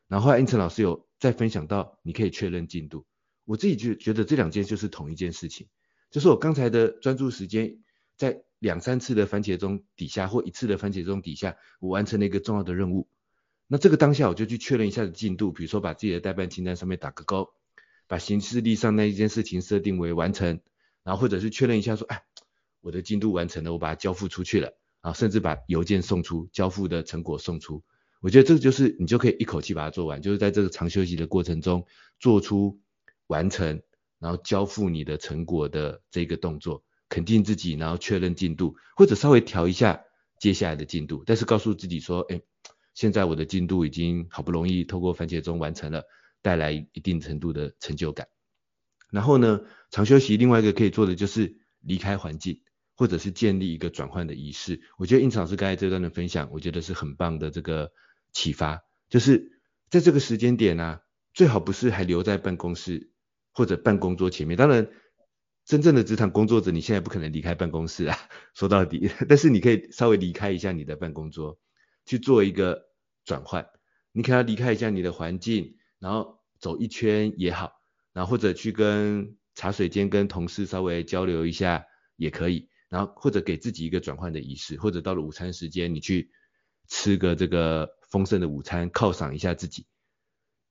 [0.09, 3.07] 然后后来胤丞老师有再分享到，你可以确认进度。
[3.45, 5.69] 我自己就觉得这两件就是同一件事情，
[6.11, 7.79] 就是我刚才的专注时间，
[8.17, 13.09] 在两三次的番茄钟底下或一次的番茄钟底下，我完成了一个重要的任务。
[13.67, 17.51] 那这个当下我就去确认一下的进度，比如说把自己的待办清单上面打个勾。
[18.11, 20.61] 把行事历上那一件事情设定为完成，
[21.05, 22.23] 然后或者是确认一下说，哎，
[22.81, 27.83] 我的进度完成了，我把它交付出去了，啊，甚至把邮件送出，交付的成果送出，
[28.23, 31.85] 我觉得这个就是你就可以一口气把它做完，就是在这个长休息的过程中
[32.19, 32.81] 做出
[33.27, 33.83] 完成，
[34.19, 40.03] 然后交付你的成果的这个动作，肯定自己，然后确认进度，或者稍微调一下
[40.39, 42.41] 接下来的进度，但是告诉自己说，哎，
[42.95, 46.05] 现在我的进度已经好不容易透过番茄钟完成了，
[46.43, 48.29] 带来一定程度的成就感。
[49.11, 52.63] 然后呢，长休息另外一个可以做的就是离开环境。
[53.01, 57.93] 或者是建立一个转换的仪式，我觉得胤丞老师刚才这段的分享，我觉得是很棒的这个
[58.33, 59.53] 启发，就是
[59.89, 61.01] 在这个时间点呢、啊，
[61.33, 63.13] 最好不是还留在办公室
[63.53, 64.57] 或者办公桌前面。
[64.57, 64.89] 当然，
[65.69, 68.17] 真正的职场工作者，你现在不可能离开办公室啊，
[68.55, 71.61] 说到底， 但是你可以稍微离开一下你的办公桌，
[72.07, 72.89] 去做一个
[73.27, 73.69] 转换。
[74.13, 77.83] 你可以离开一下你的环境，然后走一圈也好，
[78.15, 81.85] 然后或者去跟茶水间跟同事稍微交流一下
[82.17, 82.71] 也可以。
[82.89, 86.31] 然后或者给自己一个转换的仪式，或者到了午餐时间，你去
[86.89, 89.85] 吃个这个丰盛的午餐，犒赏一下自己。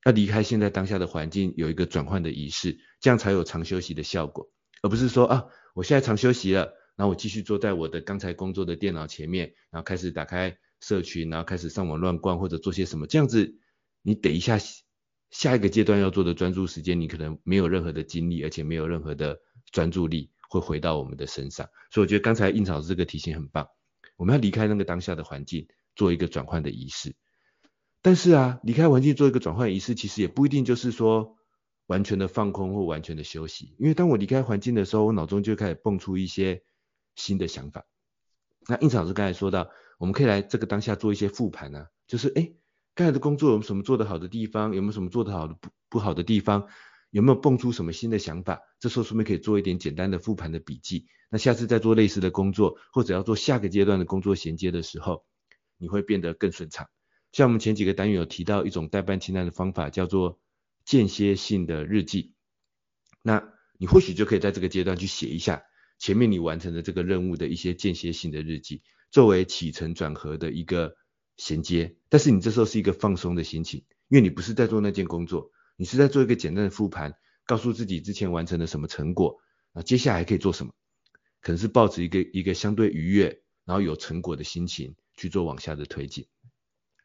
[0.05, 4.49] 要离开现在当下的环境，有一个转换的仪式，这样才有长休息的效果，
[4.81, 13.55] 而不是说啊，我现在长休息了，然后我继续坐在我的刚才工作的电脑前面，然后开始打开社群，然后开始上网乱逛或者做些什么，这样子
[14.01, 14.59] 你等一下
[15.29, 19.39] 下一个阶段要做的专注时间，你可能没有任何的精力，而且没有任何的
[19.71, 20.31] 专注力。
[20.49, 23.67] 会回到我们的身上，所以我觉得刚才印草这个提醒很棒。
[24.15, 27.17] 我们要离开那个当下的环境，做一个转换的仪式。
[28.01, 31.35] 但是啊，离开环境做一个转换仪式，其实也不一定就是说
[31.87, 33.75] 完全的放空或完全的休息。
[33.79, 36.63] 因为当我离开环境的时候，我脑中就开始蹦出一些
[37.15, 37.85] 新的想法。
[38.67, 42.55] 那胤丞老师刚才说到，我们可以来这个当下做一些复盘啊，就是诶，
[42.93, 46.67] 刚才的工作有什么做得好的地方，有没有什么做得好的不不好的地方？
[47.09, 48.61] 有没有蹦出什么新的想法？
[48.79, 51.07] 这时候顺便可以做一点简单的复盘的笔记。
[51.29, 55.23] 那下次再做类似的工作，或者要做下个阶段的工作衔接的时候，
[55.77, 56.89] 你会变得更顺畅。
[57.31, 60.37] 像我们前几个单元有提到一种代办清单的方法，叫做
[60.87, 62.33] 间歇性的日记。
[63.21, 63.43] 那
[63.77, 65.63] 你或许就可以在这个阶段去写一下
[65.99, 70.95] 前面你完成的这个任务的一些间歇性的日记，作为起承转合的一个
[71.35, 71.97] 衔接。
[72.07, 75.51] 但是你这时候是一个放松的心情，因为你不是在做那件工作。
[75.75, 79.39] 你是在做一个简单的复盘，告诉自己之前完成了什么成果，
[79.73, 80.73] 那接下来可以做什么？
[81.41, 86.27] 可能是抱着一个一个相对愉悦，然后有成果的心情去做往下的推进。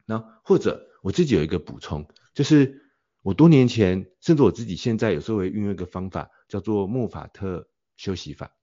[0.05, 2.82] 那或者我自己有一个补充，就是
[3.23, 8.55] 我多年前，甚至我自己现在有时候会运用一个方法，叫做莫法特休息法。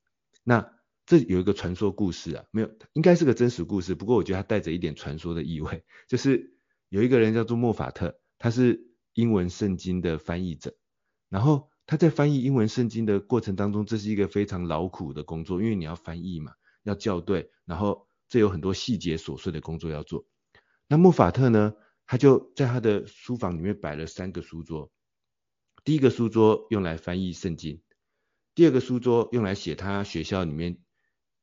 [0.45, 0.73] 那
[1.05, 6.55] 这有一个传说故事啊，没有，应该是个真实故事，不过我觉得它带着一点传说的意味，就是
[6.89, 8.89] 有一个人叫做莫法特，他是。
[9.15, 10.77] 英文圣经的翻译者，
[11.29, 16.53] 然后他在翻译英文圣经的过程当中，这是一个非常劳苦的工作，因为你要翻译嘛，
[16.85, 20.27] 要校对，然后这有很多细节琐碎的工作要做。
[20.87, 21.75] 那莫法特呢，
[22.11, 24.91] 他就在他的书房里面摆了三个书桌，
[25.85, 27.83] 第一个书桌用来翻译圣经，
[28.57, 30.79] 第二个书桌用来写他学校里面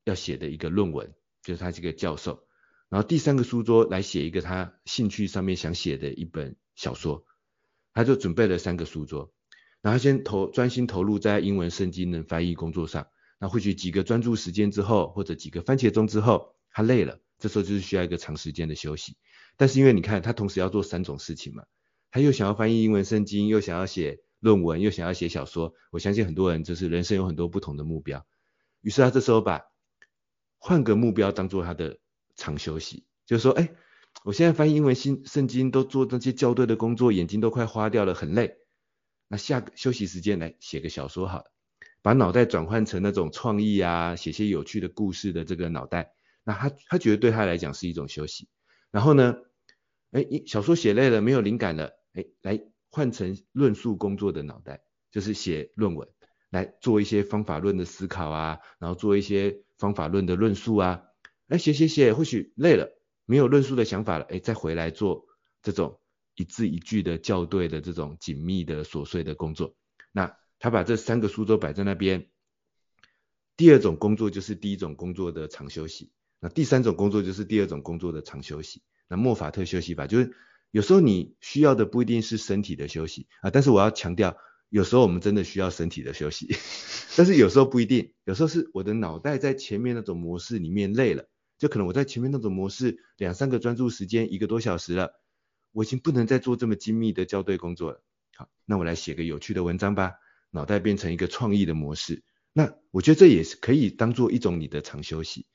[0.04, 2.44] 要写的一个论文，就是他这个教授，
[2.90, 7.26] 然后第三个书桌来写一个他兴趣上面想写的一本小说。
[7.94, 9.34] 他就准备了三个书桌，
[9.82, 13.08] 然后先投专心投入在英文圣经的翻译工作上。
[13.40, 19.16] 那或许几个专注时间之后，或者几个番茄钟之后，他累了，这时候就是需要一个长时间的休息。
[19.58, 21.66] 但是因为你看，他同时要做三种事情嘛，
[22.12, 25.74] 他又想要翻译英文圣经，又想要写论文，又想要写小说。
[25.92, 28.26] 我相信很多人就是人生有很多不同的目标，
[28.82, 29.64] 于是他这时候把
[30.58, 32.00] 换个目标当做他的
[32.36, 33.70] 长休息，就是说，哎。
[34.24, 38.56] 我现在翻译英文新圣经，都做那些校对的工作，眼睛都快花掉了，很累。
[39.28, 41.44] 那下个休息时间来写个小说好了，
[42.02, 46.14] 把脑袋转换成那种创意啊，写些有趣的故事的这个脑袋。
[46.44, 48.50] 那他他觉得对他来讲是一种休息。
[48.98, 49.38] 然后呢，
[50.10, 54.82] 哎，小说写累了，没有灵感了，哎，来换成论述工作的脑袋，
[55.12, 56.10] 就是写论文，
[56.50, 61.04] 来做一些方法论的思考啊，然后做一些方法论的论述啊。
[61.48, 62.90] 哎，写写写，或许累了。
[63.26, 65.28] 没有论述的想法了，哎，再回来做
[65.62, 66.00] 这种
[66.34, 69.76] 一字一句的校对的这种紧密的琐碎的工作。
[70.12, 72.32] 那他把这三个书桌摆在那边，
[73.58, 78.82] 第二种工作就是第一种工作的长休息，那第三种工作就是第二种工作的长休息。
[79.08, 80.34] 那莫法特休息法就是
[80.72, 84.38] 有时候你需要的不一定是身体的休息啊，但是我要强调，
[84.70, 86.56] 有时候我们真的需要身体的休息，
[87.16, 91.30] 但是有时候不一定，有时候是我的脑袋在前面那种模式里面累了。
[91.58, 95.14] 就可能我在前面那种模式两三个专注时间一个多小时了，
[95.72, 98.04] 我已经不能再做这么精密的校对工作了。
[98.36, 100.14] 好，那我来写个有趣的文章吧，
[100.52, 102.24] 脑袋变成一个创意的模式。
[102.54, 105.48] 那我觉得这也是可以当做一种你的长休息。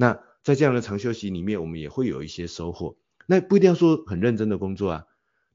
[0.00, 2.96] 那在这样的长休息里面，我们也会有一些收获。
[3.26, 5.06] 那不一定要说很认真的工作啊，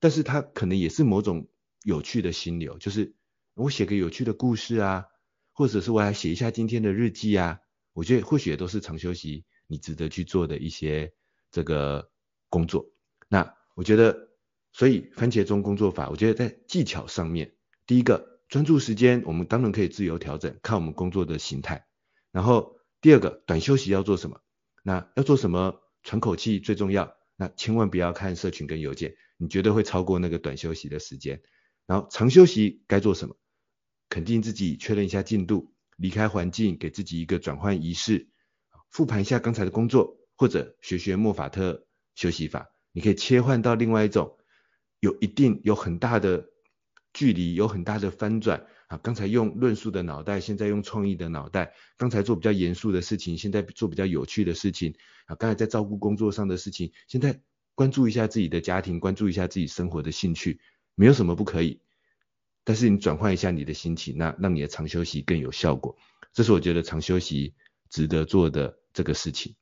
[0.01, 1.47] 但是它可能也是某种
[1.83, 3.15] 有趣的心流，就是
[3.53, 5.05] 我写个有趣的故事啊，
[5.53, 7.61] 或者是我来写一下今天的日记啊，
[7.93, 11.13] 我觉得或许也都是长休息你值得去做的一些
[11.49, 12.11] 这个
[12.49, 12.91] 工作。
[13.29, 14.27] 那我觉得，
[14.73, 17.55] 所以番茄钟工作法，我觉得在技巧上面，
[17.87, 21.87] 第一个专注时间，我们当然可以自由调整，看我们工作的形态。
[22.31, 24.39] 然后第二个短休息要做什么？
[24.81, 25.81] 那要做什么？
[26.03, 27.17] 喘口气最重要。
[27.35, 31.41] 那千万不要看社群跟邮件，你绝对会超过那个短休息的时间。
[31.85, 33.35] 然后长休息该做什么？
[34.07, 38.29] 肯定自己，确认一下进度，离开环境，给自己一个转换仪式，
[38.89, 41.85] 复盘一下刚才的工作，或者学学莫法特
[42.15, 44.37] 休息法，你可以切换到另外一种，
[45.01, 46.51] 有一定有很大的
[47.11, 48.65] 距离，有很大的翻转。
[48.93, 51.73] 啊，刚才用论述的脑袋，现在用创意的脑袋。
[51.97, 54.93] 刚才做比较严肃的事情，现在做比较有趣的事情。
[55.25, 57.41] 啊，刚才在照顾工作上的事情，现在
[57.73, 60.59] 关注一下自己的家庭，关注一下自己生活的兴趣，
[60.93, 61.81] 没有什么不可以。
[62.63, 65.97] 但是你转换一下你的心情，那让你的长休息更有效果。
[66.31, 67.55] 这是我觉得长休息
[67.89, 69.55] 值得做的这个事情。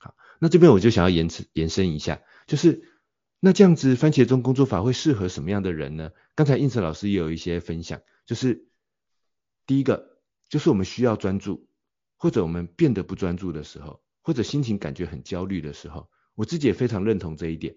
[0.00, 2.82] 好，那这边我就想要延迟延伸一下，就是
[3.38, 6.10] 那这样子番茄钟工作法会适合什么样的人呢？
[6.34, 8.00] 刚才应成老师也有一些分享。
[8.26, 8.68] 就是
[9.66, 10.18] 第一个，
[10.48, 11.68] 就是我们需要专注，
[12.16, 17.76] 或者我们变得不专注的时候，或者心情感觉很焦虑的时候，我自己也非常认同这一点。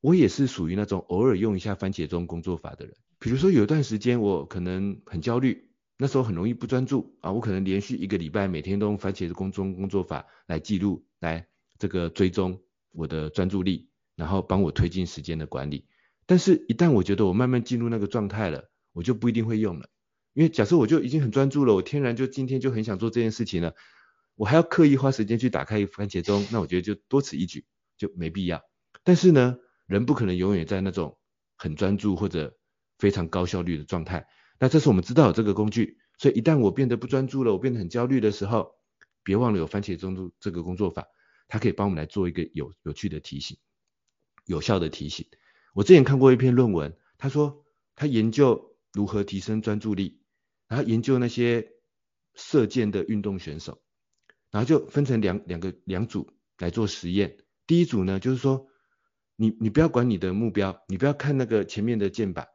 [0.00, 2.94] 我也是属于那种偶尔用一下番茄钟工作法的人。
[3.18, 11.48] 比如说有一段时间我可能很焦虑，那时候很容易不专注啊，我可能连续一个礼拜每天都用番茄钟工作法来记录，来
[11.78, 12.62] 这个追踪
[12.92, 15.88] 我的专注力，然后帮我推进时间的管理。
[16.26, 19.90] 但是，一旦我觉得我慢慢进入那个状态了，我就不一定会用了，
[20.32, 23.74] 因为假设我就已经很专注了，我天然就今天就很想做这件事情了，
[24.36, 27.66] 我还要刻意花时间去打开一番茄钟，那我觉得就多此一举，
[27.98, 28.62] 就没必要。
[29.04, 31.18] 但是呢，人不可能永远在那种
[31.56, 32.56] 很专注或者
[32.98, 34.26] 非常高效率的状态。
[34.58, 38.70] 那这是我们知道有这个工具，所以一旦我变得不专注了，我变得很焦虑的时候，
[39.22, 41.04] 别忘了有番茄钟这个工作法，
[41.48, 43.58] 它可以帮我们来做一个有有趣的提醒，
[44.46, 45.26] 有效的提醒。
[45.74, 48.72] 我之前看过一篇论文，他说他研究。
[48.96, 50.18] 如何提升专注力？
[50.68, 51.68] 然后研究那些
[52.34, 53.82] 射箭的运动选手，
[54.50, 57.36] 然后就分成两两个两组来做实验。
[57.68, 58.66] 第一组呢，就是说
[59.36, 62.46] 你你不要管你的目标，你不要看那个前面的箭靶，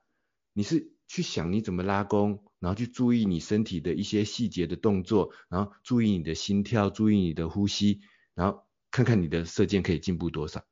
[0.52, 8.02] 你是去想你怎么拉弓，然后去注意你身体的一些细节的动作，然后注意你的心跳，注意你的呼吸，
[8.34, 10.66] 然后看看你的射箭可以进步多少。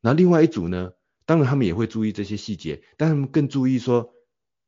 [0.00, 0.90] 然后另外一组呢，
[1.24, 4.12] 当然他们也会注意这些细节，但他们更注意说。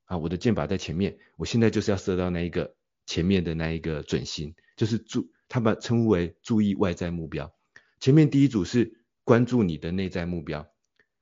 [0.07, 2.75] 啊，我的箭靶在前面，我现在就是要射到那一个
[3.07, 7.53] 前面的那一个准心，就是注，他们称呼为注意外在目标。
[8.01, 10.69] 前面第一组是关注你的内在目标，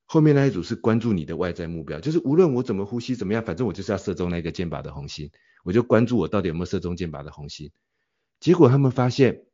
[0.05, 5.31] 后面那一组是关注你的外在目标，就是无论我怎么呼吸怎么样，反正我就是要射中那个箭靶的红心，
[5.65, 7.71] 我就关注我到底有没有射中箭靶的红心。
[8.39, 9.47] 结果他们发现，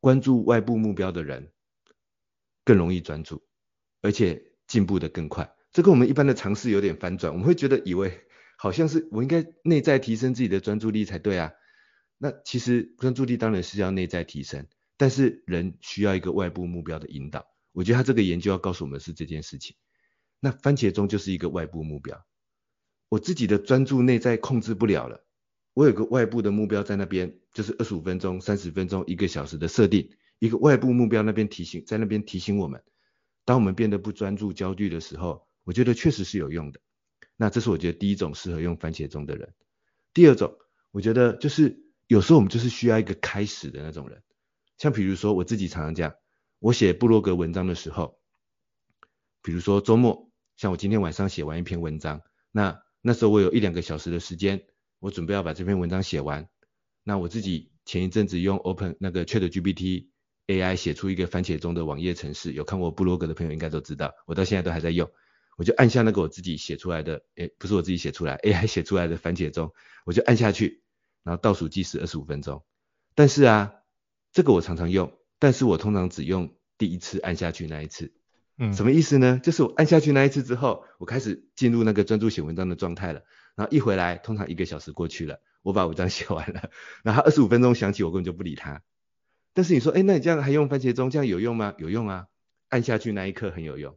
[0.00, 1.52] 关注外部目标的人
[2.64, 3.42] 更容易专注，
[4.02, 5.55] 而且进步的更快。
[5.76, 8.22] 这跟我们一般的尝试有点反转，我们会觉得以为
[8.56, 11.52] 好像是我应该内在提升自己的专注力才对啊。
[12.16, 14.66] 那其实专注力当然是要内在提升，
[14.96, 17.44] 但是人需要一个外部目标的引导。
[17.72, 19.76] 我觉得他这个研究要告诉我们是这件事情。
[20.40, 22.24] 那番茄钟就是一个外部目标，
[23.10, 25.26] 我自己的专注内在控制不了了，
[25.74, 30.08] 我有个外部的目标在那边，就是二十五分钟、三十分钟、一个小时的设定，
[30.38, 32.82] 一个外部目标那边提醒，在那边提醒我们，
[33.44, 35.44] 当我们变得不专注、焦虑的时候。
[35.66, 36.78] 我觉得确实是有用的，
[37.34, 39.52] 那这是我觉得第一种适合用番茄钟的人。
[40.14, 40.56] 第二种，
[40.92, 44.22] 我觉得就是有时候我们就是需要一个开始的那种人，
[44.78, 46.14] 像比如说我自己常常这样，
[46.60, 48.20] 我写布洛格文章的时候，
[49.42, 54.64] 比如说周末，像我今天晚上写完一篇文章，那那时候我有一两个小时的时间，
[55.00, 56.48] 我准备要把这篇文章写完，
[57.02, 60.06] 那我自己前一阵子用 Open 那个 ChatGPT
[60.46, 65.10] AI 写出一个番茄钟的网页程式，有看过布洛格的朋友应该都知道，我到现在都还在用。
[65.56, 69.72] 我就按下那个我自己写出来的，诶，不是我自己写出来，AI 写出来的番茄钟，
[70.04, 70.82] 我就按下去，
[71.24, 72.62] 然后倒数计时二十五分钟。
[73.14, 73.72] 但是啊，
[74.32, 78.12] 这个我常常用，但是我通常只用第一次按下去那一次。
[78.58, 79.40] 嗯，什么意思呢？
[79.42, 83.22] 就是我按下去那一次之后，我开始进入那个专注写文章的状态了。
[83.54, 86.70] 然后一回来，通常一个小时过去了，我把文章 写完了，
[87.02, 88.82] 然后二十五分钟响起，我根本就不理他。
[89.54, 91.74] 但是你说，诶，那你这样还用番茄钟，这样有用吗？
[91.78, 92.26] 有用啊，
[92.68, 93.96] 按下去那一刻很有用。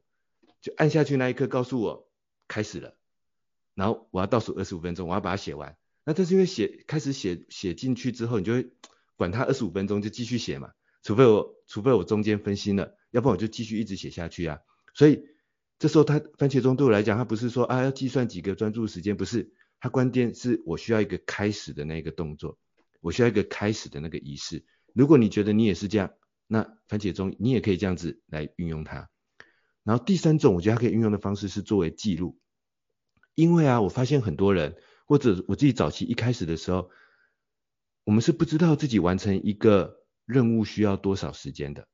[0.62, 2.10] 就按下去那一刻，告诉我
[2.48, 2.96] 开始了，
[3.76, 5.78] 然后我要倒数二十五分钟，我要把它写完。
[6.06, 8.72] 那这是因为写开始写写进去之后，你就会
[9.16, 10.72] 管它二十五分钟就继续写嘛，
[11.04, 14.60] 除非我除非我中间分心了，要不然我就继续一直写下去啊。
[14.94, 15.24] 所以
[15.78, 22.58] 这时候它番茄钟对我来讲，它不是说啊要计算几个专注时间，不是，它关键是我需要一个开始的那个动作，
[23.02, 24.66] 我需要一个开始的那个仪式。
[24.94, 26.12] 如果你觉得你也是这样，
[26.48, 29.10] 那番茄钟你也可以这样子来运用它。
[29.84, 32.38] 然后第三种，我觉得它可以运用的方式是作为记录，
[33.36, 36.90] 因为啊，我发现很多人或者我自己早期一开始的时候，
[38.04, 41.88] 我们是不知道自己完成一个任务需要多少时间的，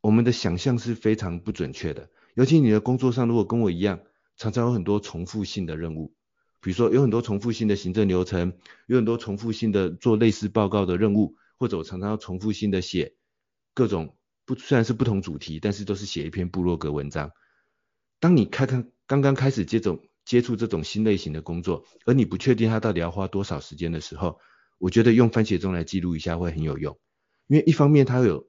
[0.00, 2.10] 我们的想象是非常不准确的。
[2.34, 4.00] 尤其你的工作上，如果跟我一样，
[4.36, 6.14] 常常有很多重复性的任务，
[6.60, 13.16] 比如说有很多重复性的行政流程，有很多重复性的做类似报告的任务，或者我常常要重复性的写
[13.72, 14.15] 各种
[14.46, 17.32] 不，虽然是不同主题，但是都是写一篇部落格文章。
[18.20, 24.38] 当你开看刚刚开始接种接触这种新类型的工作，而你不确定它到底要花多少时间的时候，
[24.78, 26.98] 我觉得用番茄钟来记录一下会很有用，
[27.48, 28.48] 因为一方面它有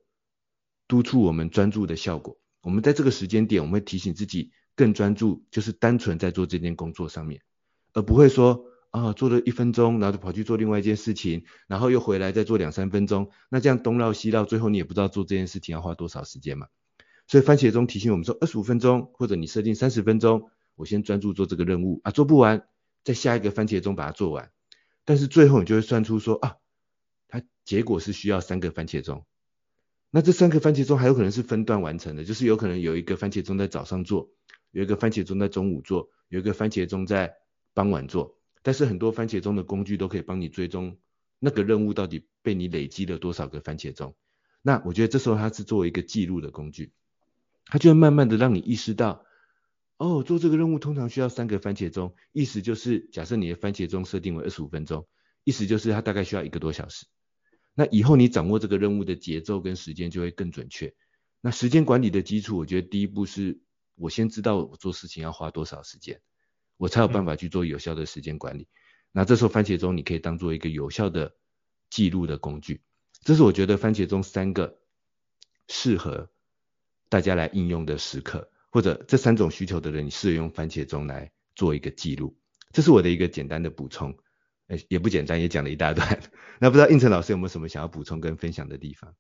[0.88, 2.38] 督促我们专注的效果。
[2.62, 7.42] 我们在这个时间点，我们会提醒自己更专注，就是单纯在做这件工作上面，
[7.94, 16.68] 而不会说啊做了一分钟，然后就跑去做另外一件事情，然后又回来再做两三分钟，那这样东绕西绕，最后你也不知道做这件事情要花多少时间嘛。
[17.28, 22.66] 所以番茄钟提醒我们说，二十五分钟，或者你设定三十分钟，我先专注做这个任务啊，做不完，
[23.04, 24.52] 再下一个番茄钟把它做完。
[25.04, 26.56] 但是最后你就会算出说啊，
[27.28, 29.26] 它结果是需要三个番茄钟。
[30.10, 34.30] 那这三个番茄钟还有可能是分段完成的，就是有可能有一个番茄钟在早上做，
[34.72, 37.36] 有一个番茄钟在中午做，有一个番茄钟在
[37.74, 38.37] 傍晚做。
[38.64, 40.98] 但是很多番茄钟的工具都可以帮你追踪
[41.40, 44.16] 那个任务到底被你累积了多少个番茄钟。
[44.62, 46.92] 那我觉得这时候它是作为一个记录的工具，
[47.66, 49.24] 它就会慢慢的让你意识到，
[49.98, 55.08] 哦，做这个任务通常需要三个番茄钟，意思就是假设你的番茄钟设定为二十五分钟，
[55.44, 57.06] 意思就是它大概需要一个多小时。
[57.76, 60.94] 那以后你掌握这个任务的节奏跟时间就会更准确。
[61.40, 63.60] 那时间管理的基础，我觉得第一步是
[63.96, 66.20] 我先知道我做事情要花多少时间，
[66.78, 68.68] 我才有办法去做有效的时间管理。
[69.12, 71.36] 那这时候番茄钟你可以当做一个有效的
[71.90, 72.82] 记录的工具。
[73.24, 74.78] 这是我觉得番茄钟三个
[75.68, 76.30] 适合
[77.10, 82.38] 大家来应用的时刻，或者这三种需求的人，你适合用番茄钟来做一个记录。
[82.72, 84.18] 这是我的一个简单的补充。
[84.68, 86.22] 哎，也不简单，也讲了一大段。
[86.60, 89.16] 那不知道应成老师有没有什么想要补充跟分享的地方？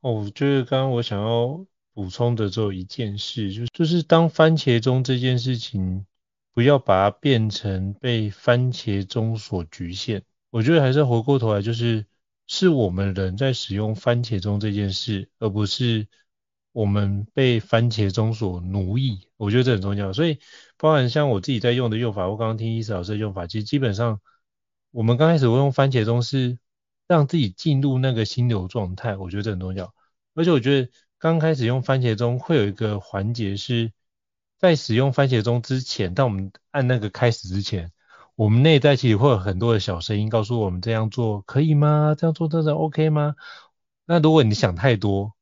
[0.00, 6.06] 哦，我觉得刚刚我想要补充的只有一件事，就就是当番茄钟这件事情，
[6.54, 10.22] 不要把它变成被番茄钟所局限。
[10.50, 12.06] 我觉得还是回过头来，就是
[12.46, 16.08] 是我们人在使用番茄钟这件事，而不是
[16.72, 19.28] 我们被番茄钟所奴役。
[19.36, 20.12] 我觉得这很重要。
[20.12, 20.38] 所以，
[20.78, 24.20] 包含像我自己在用的用法，我刚刚听伊斯老师的用法，其实基本上。
[24.96, 26.56] 我们刚开始会用番茄钟是
[27.08, 29.92] 让自己进入那个心流状态，我觉得这很重要。
[30.34, 30.88] 而且我觉得
[31.18, 33.92] 刚开始用番茄钟会有一个环节是
[34.64, 37.92] 在使用番茄钟之前，当我们按那个开始之前，
[38.34, 42.14] 我们内在其实会有很多的小声音告诉我们这样做可以吗？
[42.18, 43.34] 这样做真的 OK 吗？
[44.06, 45.34] 那如果你想太多，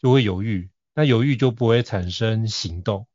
[0.00, 3.06] 就会犹豫，那犹豫就不会产生行动，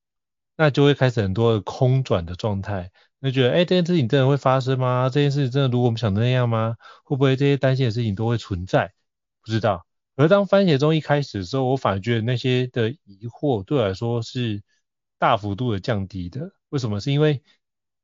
[0.58, 2.92] 那就会开始很多的空转的状态。
[3.20, 5.10] 那觉得，哎，这件事情真的会发生吗？
[5.10, 6.76] 这件事情真的如果我们想的那样吗？
[7.06, 8.92] 会不会这些担心的事情都会存在？
[9.42, 9.86] 不知道。
[10.16, 14.62] 而当番茄钟一开始的时候，我反而觉得那些的疑惑对我来说是
[15.24, 16.52] 大幅度的降低的。
[16.68, 17.00] 为什么？
[17.00, 17.42] 是因为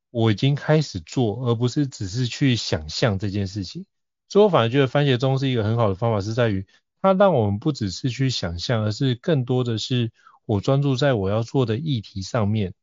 [0.09, 3.85] 我已经开始做，而不是只是去想象这件事情。
[4.29, 6.65] 所以我反而觉得番茄钟是一个很好的方法，是在于
[7.01, 10.13] 它让我们不只是去想象，而是更多的是
[10.45, 12.73] 我专注在我要做的议题上面。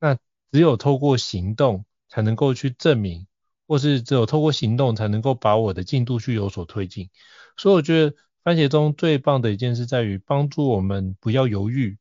[0.00, 0.18] 那
[0.50, 3.28] 只有透过行动才能够去证明，
[3.68, 7.10] 或是只有透过行动才能够把我的进度去有所推进。
[7.56, 11.96] 所以我觉得番茄钟最棒的一件事在于帮助我们不要犹豫，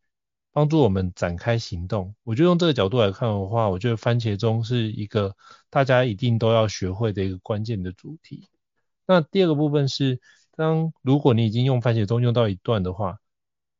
[0.57, 2.15] 帮助我们展开行动。
[2.23, 5.35] 我就用这个角度来看的话，我觉得番茄钟是一个
[5.69, 8.49] 大家一定都要学会的一个关键的主题。
[9.05, 10.19] 那第二个部分是，
[10.55, 13.19] 当如果你已经用番茄钟用到一段的话，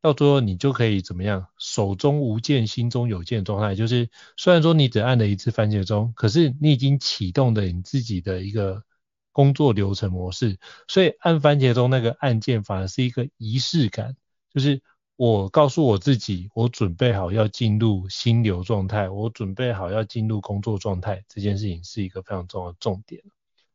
[0.03, 1.47] 到最后你就可以怎么样？
[1.57, 8.83] 手中无剑，心中有剑的状态，就是虽然说你只按了一次番茄钟，可是你已经启动了你自己的一个
[9.31, 10.59] 工作流程模式。
[10.87, 14.15] 所以按番茄钟那个按键反而是一个仪式感，
[14.53, 14.83] 就是
[15.17, 23.21] 我告诉我自己，我准备好要进入心流状态，我准备好要进入工作状态，这件事情是一个非常重要的重点。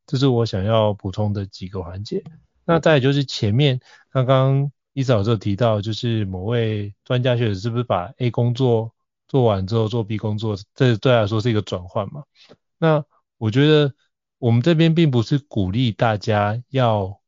[0.07, 2.25] 这是我想要补充的几个环节。
[2.65, 3.79] 那再就是前面
[4.11, 4.73] 刚刚。
[4.95, 8.93] 伊斯老师有提到，就是某位专家学者是不是把 A 工作
[9.27, 12.25] 做完之后做 B 工作，这对来说是一个转换嘛？
[12.77, 13.03] 那
[13.39, 13.95] 我觉得
[14.37, 17.22] 我们这边并不是鼓励大家要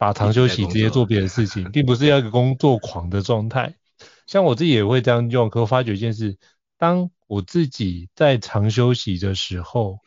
[0.00, 3.74] 把长休息直接做别的事情，并不是要一个工作狂的状态。
[4.26, 6.38] 像我自己也会这样用，可我发觉一件事，
[6.78, 9.98] 当我自己在长休息的时候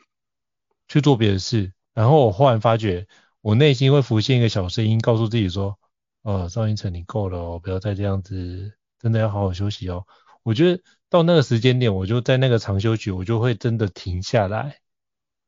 [0.88, 3.06] 去做别的事，然后我忽然发觉，
[3.42, 5.78] 我内心会浮现一个小声音，告诉自己说
[6.24, 10.08] ：“哦，赵英成，你够了哦，不要再这样子，真的要好好休息哦。”
[10.42, 14.80] 我觉得到那个时间点，我就在那个长休息，我就会真的停下来。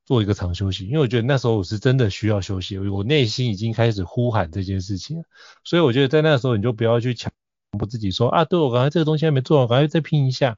[0.06, 5.24] 做一个长休息，因为我觉得那时候我是真的需要休息，我内心已经开始呼喊这件事情，
[5.64, 7.32] 所以我觉得在那时候你就不要去强
[7.72, 10.58] 迫自己说啊，对，我刚才这个东西还没做完，赶快再拼一下。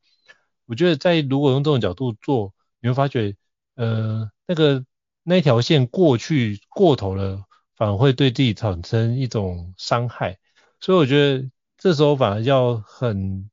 [0.65, 3.37] 我觉得在如果用这种角度做，你会发觉，
[3.75, 4.85] 呃，那个
[5.23, 7.45] 那条线过去过头了，
[7.77, 10.37] 反而会对自己产生一种伤害。
[10.81, 13.49] 所以我觉得这时候反而要很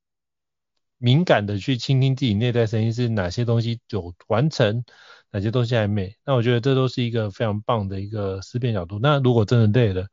[0.99, 4.85] 敏感的去倾听自己内在声音，是哪些东西有完成。
[5.35, 6.17] 哪些东西还没？
[6.25, 9.01] 那我觉得这都是一个非常棒的一个思辨角度。
[9.03, 10.07] 那如果真的累了，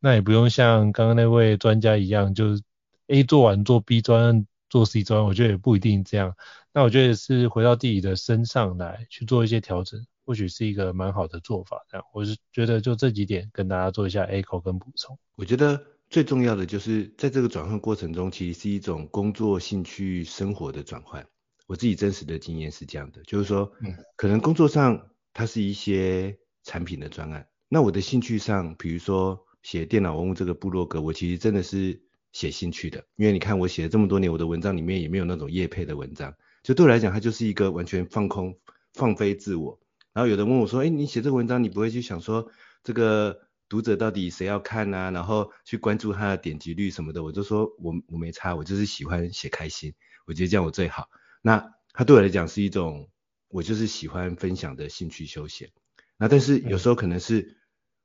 [0.00, 2.62] 那也不用像刚刚那位专家一样，就是
[3.06, 6.34] A 做完做 B 专做 C 专，我觉得也不一定这样。
[6.72, 11.80] 那我觉得是回到自己的身上来去做一些调整，或许是一个蛮好的做法。
[11.88, 15.16] 这样，我是觉得就这几点跟大家做一下 echo 跟补充。
[15.36, 21.24] 我觉得最重要的就是在这个转换过程中，其实是一种工作、兴趣、生活的转换。
[21.66, 23.72] 我自己真实的经验是这样的，就是说，
[24.16, 32.00] 可能工作上它是一些产品的专案，那我的兴趣上，比如说写电脑文物这个部落格，我其实真的是
[32.32, 38.58] 写兴趣的，因为你看我写了这么多年，我的文章里面也没有那种业配的文章，就对我来讲，它就是一个完全放空、
[38.94, 39.80] 放飞自我。
[40.12, 42.48] 然后有人问我说，哎，你写这个文章，你不会去想说
[42.82, 43.38] 这个
[43.68, 45.10] 读者到底谁要看啊？
[45.10, 47.22] 然后去关注他的点击率什么的？
[47.22, 49.92] 我就说我我没差，我就是喜欢写开心，
[50.26, 51.08] 我觉得这样我最好。
[51.46, 53.08] 那它对我来讲是一种，
[53.46, 55.70] 我就是喜欢分享的兴趣休闲。
[56.16, 57.58] 那但是有时候可能是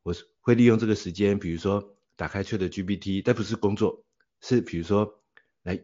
[0.04, 4.06] 我会利用这个时间，比如说打开 ChatGPT，但不是工作，
[4.42, 5.24] 是比如说
[5.64, 5.84] 来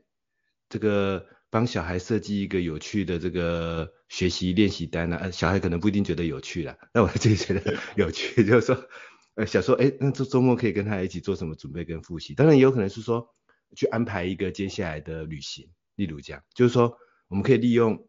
[0.69, 5.31] 这个帮小孩设计一个有趣的这个学习练习单啊。
[5.31, 8.87] 小孩可能不一定觉得有趣啦，那我自己觉得有趣， 就是说
[9.33, 12.35] 呃想说，哎，那这周末可以跟他一起做什么准备跟复习。
[12.35, 13.33] 当然也有可能是说
[13.75, 16.95] 去安排一个接下来的旅行，例如这样，就是说。
[17.27, 18.07] 我们可以利用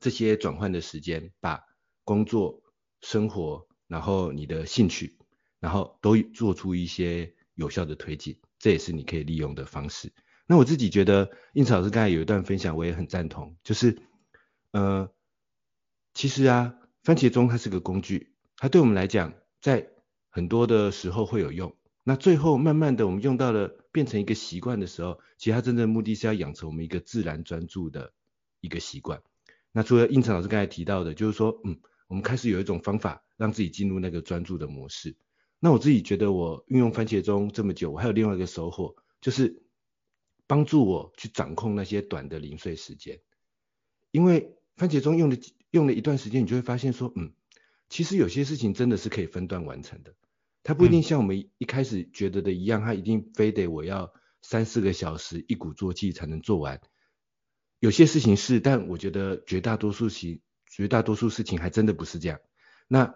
[0.00, 1.62] 这些转换的时间，把
[2.04, 2.62] 工作、
[3.00, 5.16] 生活，然后你的兴趣，
[5.60, 10.12] 然后都做出一些有效的推进，这也是你可以利用的方式。
[10.46, 14.02] 那我自己觉得，胤丞老师刚才有一段分享，我也很赞同，就是，
[14.72, 15.10] 呃，
[16.14, 16.74] 其实啊，
[17.04, 19.88] 番茄钟它是个工具，它对我们来讲，在
[20.30, 21.76] 很多的时候会有用。
[22.02, 28.12] 那最后慢慢的，我们用到了变成一个习惯的时候，其实它真正的目的是要养成我们一个自然专注的。
[28.62, 29.22] 一个习惯。
[29.72, 35.16] 那除了应成老师刚才提到的，就是说，嗯，我们开始有一种方法让自己进入那个专注的模式。
[35.58, 39.62] 那我自己觉得，我运用番茄钟这么久，我还有另外一个收获，就是
[40.46, 43.20] 帮助我去掌控那些短的零碎时间。
[44.10, 45.36] 因为番茄钟用了
[45.70, 47.32] 用了一段时间，你就会发现说，嗯，
[47.88, 50.14] 其实有些事情真的是可以分段完成的。
[50.64, 56.80] 它不一定像我们一开始觉得的一样，它一定非得我要三四个小时一鼓作气才能做完。
[57.82, 62.38] 有些事情是，但我觉得绝大多数情，绝大多数事情还真的不是这样。
[62.86, 63.12] 那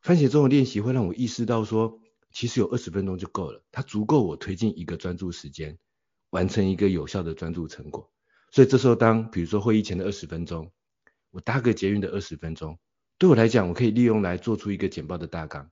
[0.00, 2.00] 番茄钟的练习会让我意识到说，
[2.32, 5.78] 其实有二十分钟就够了，它足够我推进一个专注时间，
[6.30, 8.10] 完成一个有效的专注成果。
[8.50, 10.72] 所以这时候当，比如说会议前的二十分钟，
[11.30, 12.80] 我搭个捷运的二十分钟，
[13.18, 15.70] 对我来讲，我可以利用来做出一个简报的大纲。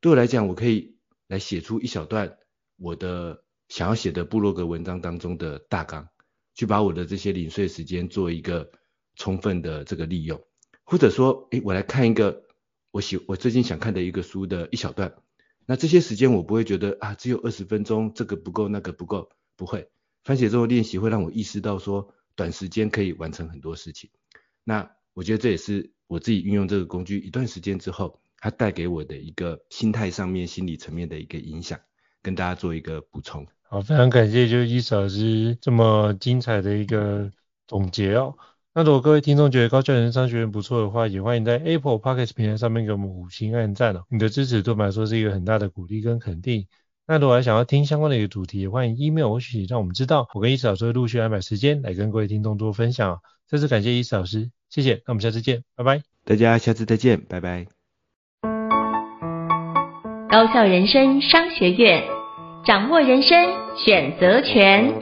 [0.00, 0.96] 对我来讲，我可以
[1.26, 2.38] 来写出一小段
[2.78, 6.08] 我的想要写的部落格文章当中的大纲。
[6.54, 8.70] 去把我的这些零碎时间做一个
[9.16, 10.42] 充分的这个利用，
[10.84, 12.44] 或者说，诶，我来看一个
[12.90, 15.14] 我喜我最近想看的一个书的一小段，
[15.66, 19.88] 那这些时间我不会觉得啊，只有二十分钟，这个不够，那个不够，不会。
[20.24, 24.10] 番茄钟的练习会让我意识到说，短时间可以完成很多事情。
[24.64, 31.80] 那我觉得这也是我自己运用这个工具一段时间之后，它带给我的一个心态上面、心理层面的一个影响，
[32.22, 33.46] 跟大家做一个补充。
[33.62, 37.30] 好，非常感谢，就是伊斯老师这么精彩的一个
[37.66, 38.34] 总结哦。
[38.74, 44.04] 那如果各位听众觉得高教人商学院不错的话，也欢迎在 Apple Podcast 平台上面给我们五星按赞哦。
[44.08, 46.66] 你的支持对我们来说是一个很大的鼓励跟肯定。
[47.06, 53.20] 那如果还想要听相关的一个主题，也欢迎 email 或许让我们知道，我跟伊斯老师会陆续安排时间来跟各位听众做分享。
[53.48, 54.94] 再次感谢伊斯老师，谢谢。
[55.06, 56.02] 那我们下次见，拜拜。
[56.24, 57.79] 大家下次再见，拜拜。
[60.30, 62.04] 高校人生商学院
[62.64, 64.94] 掌握人生选择权。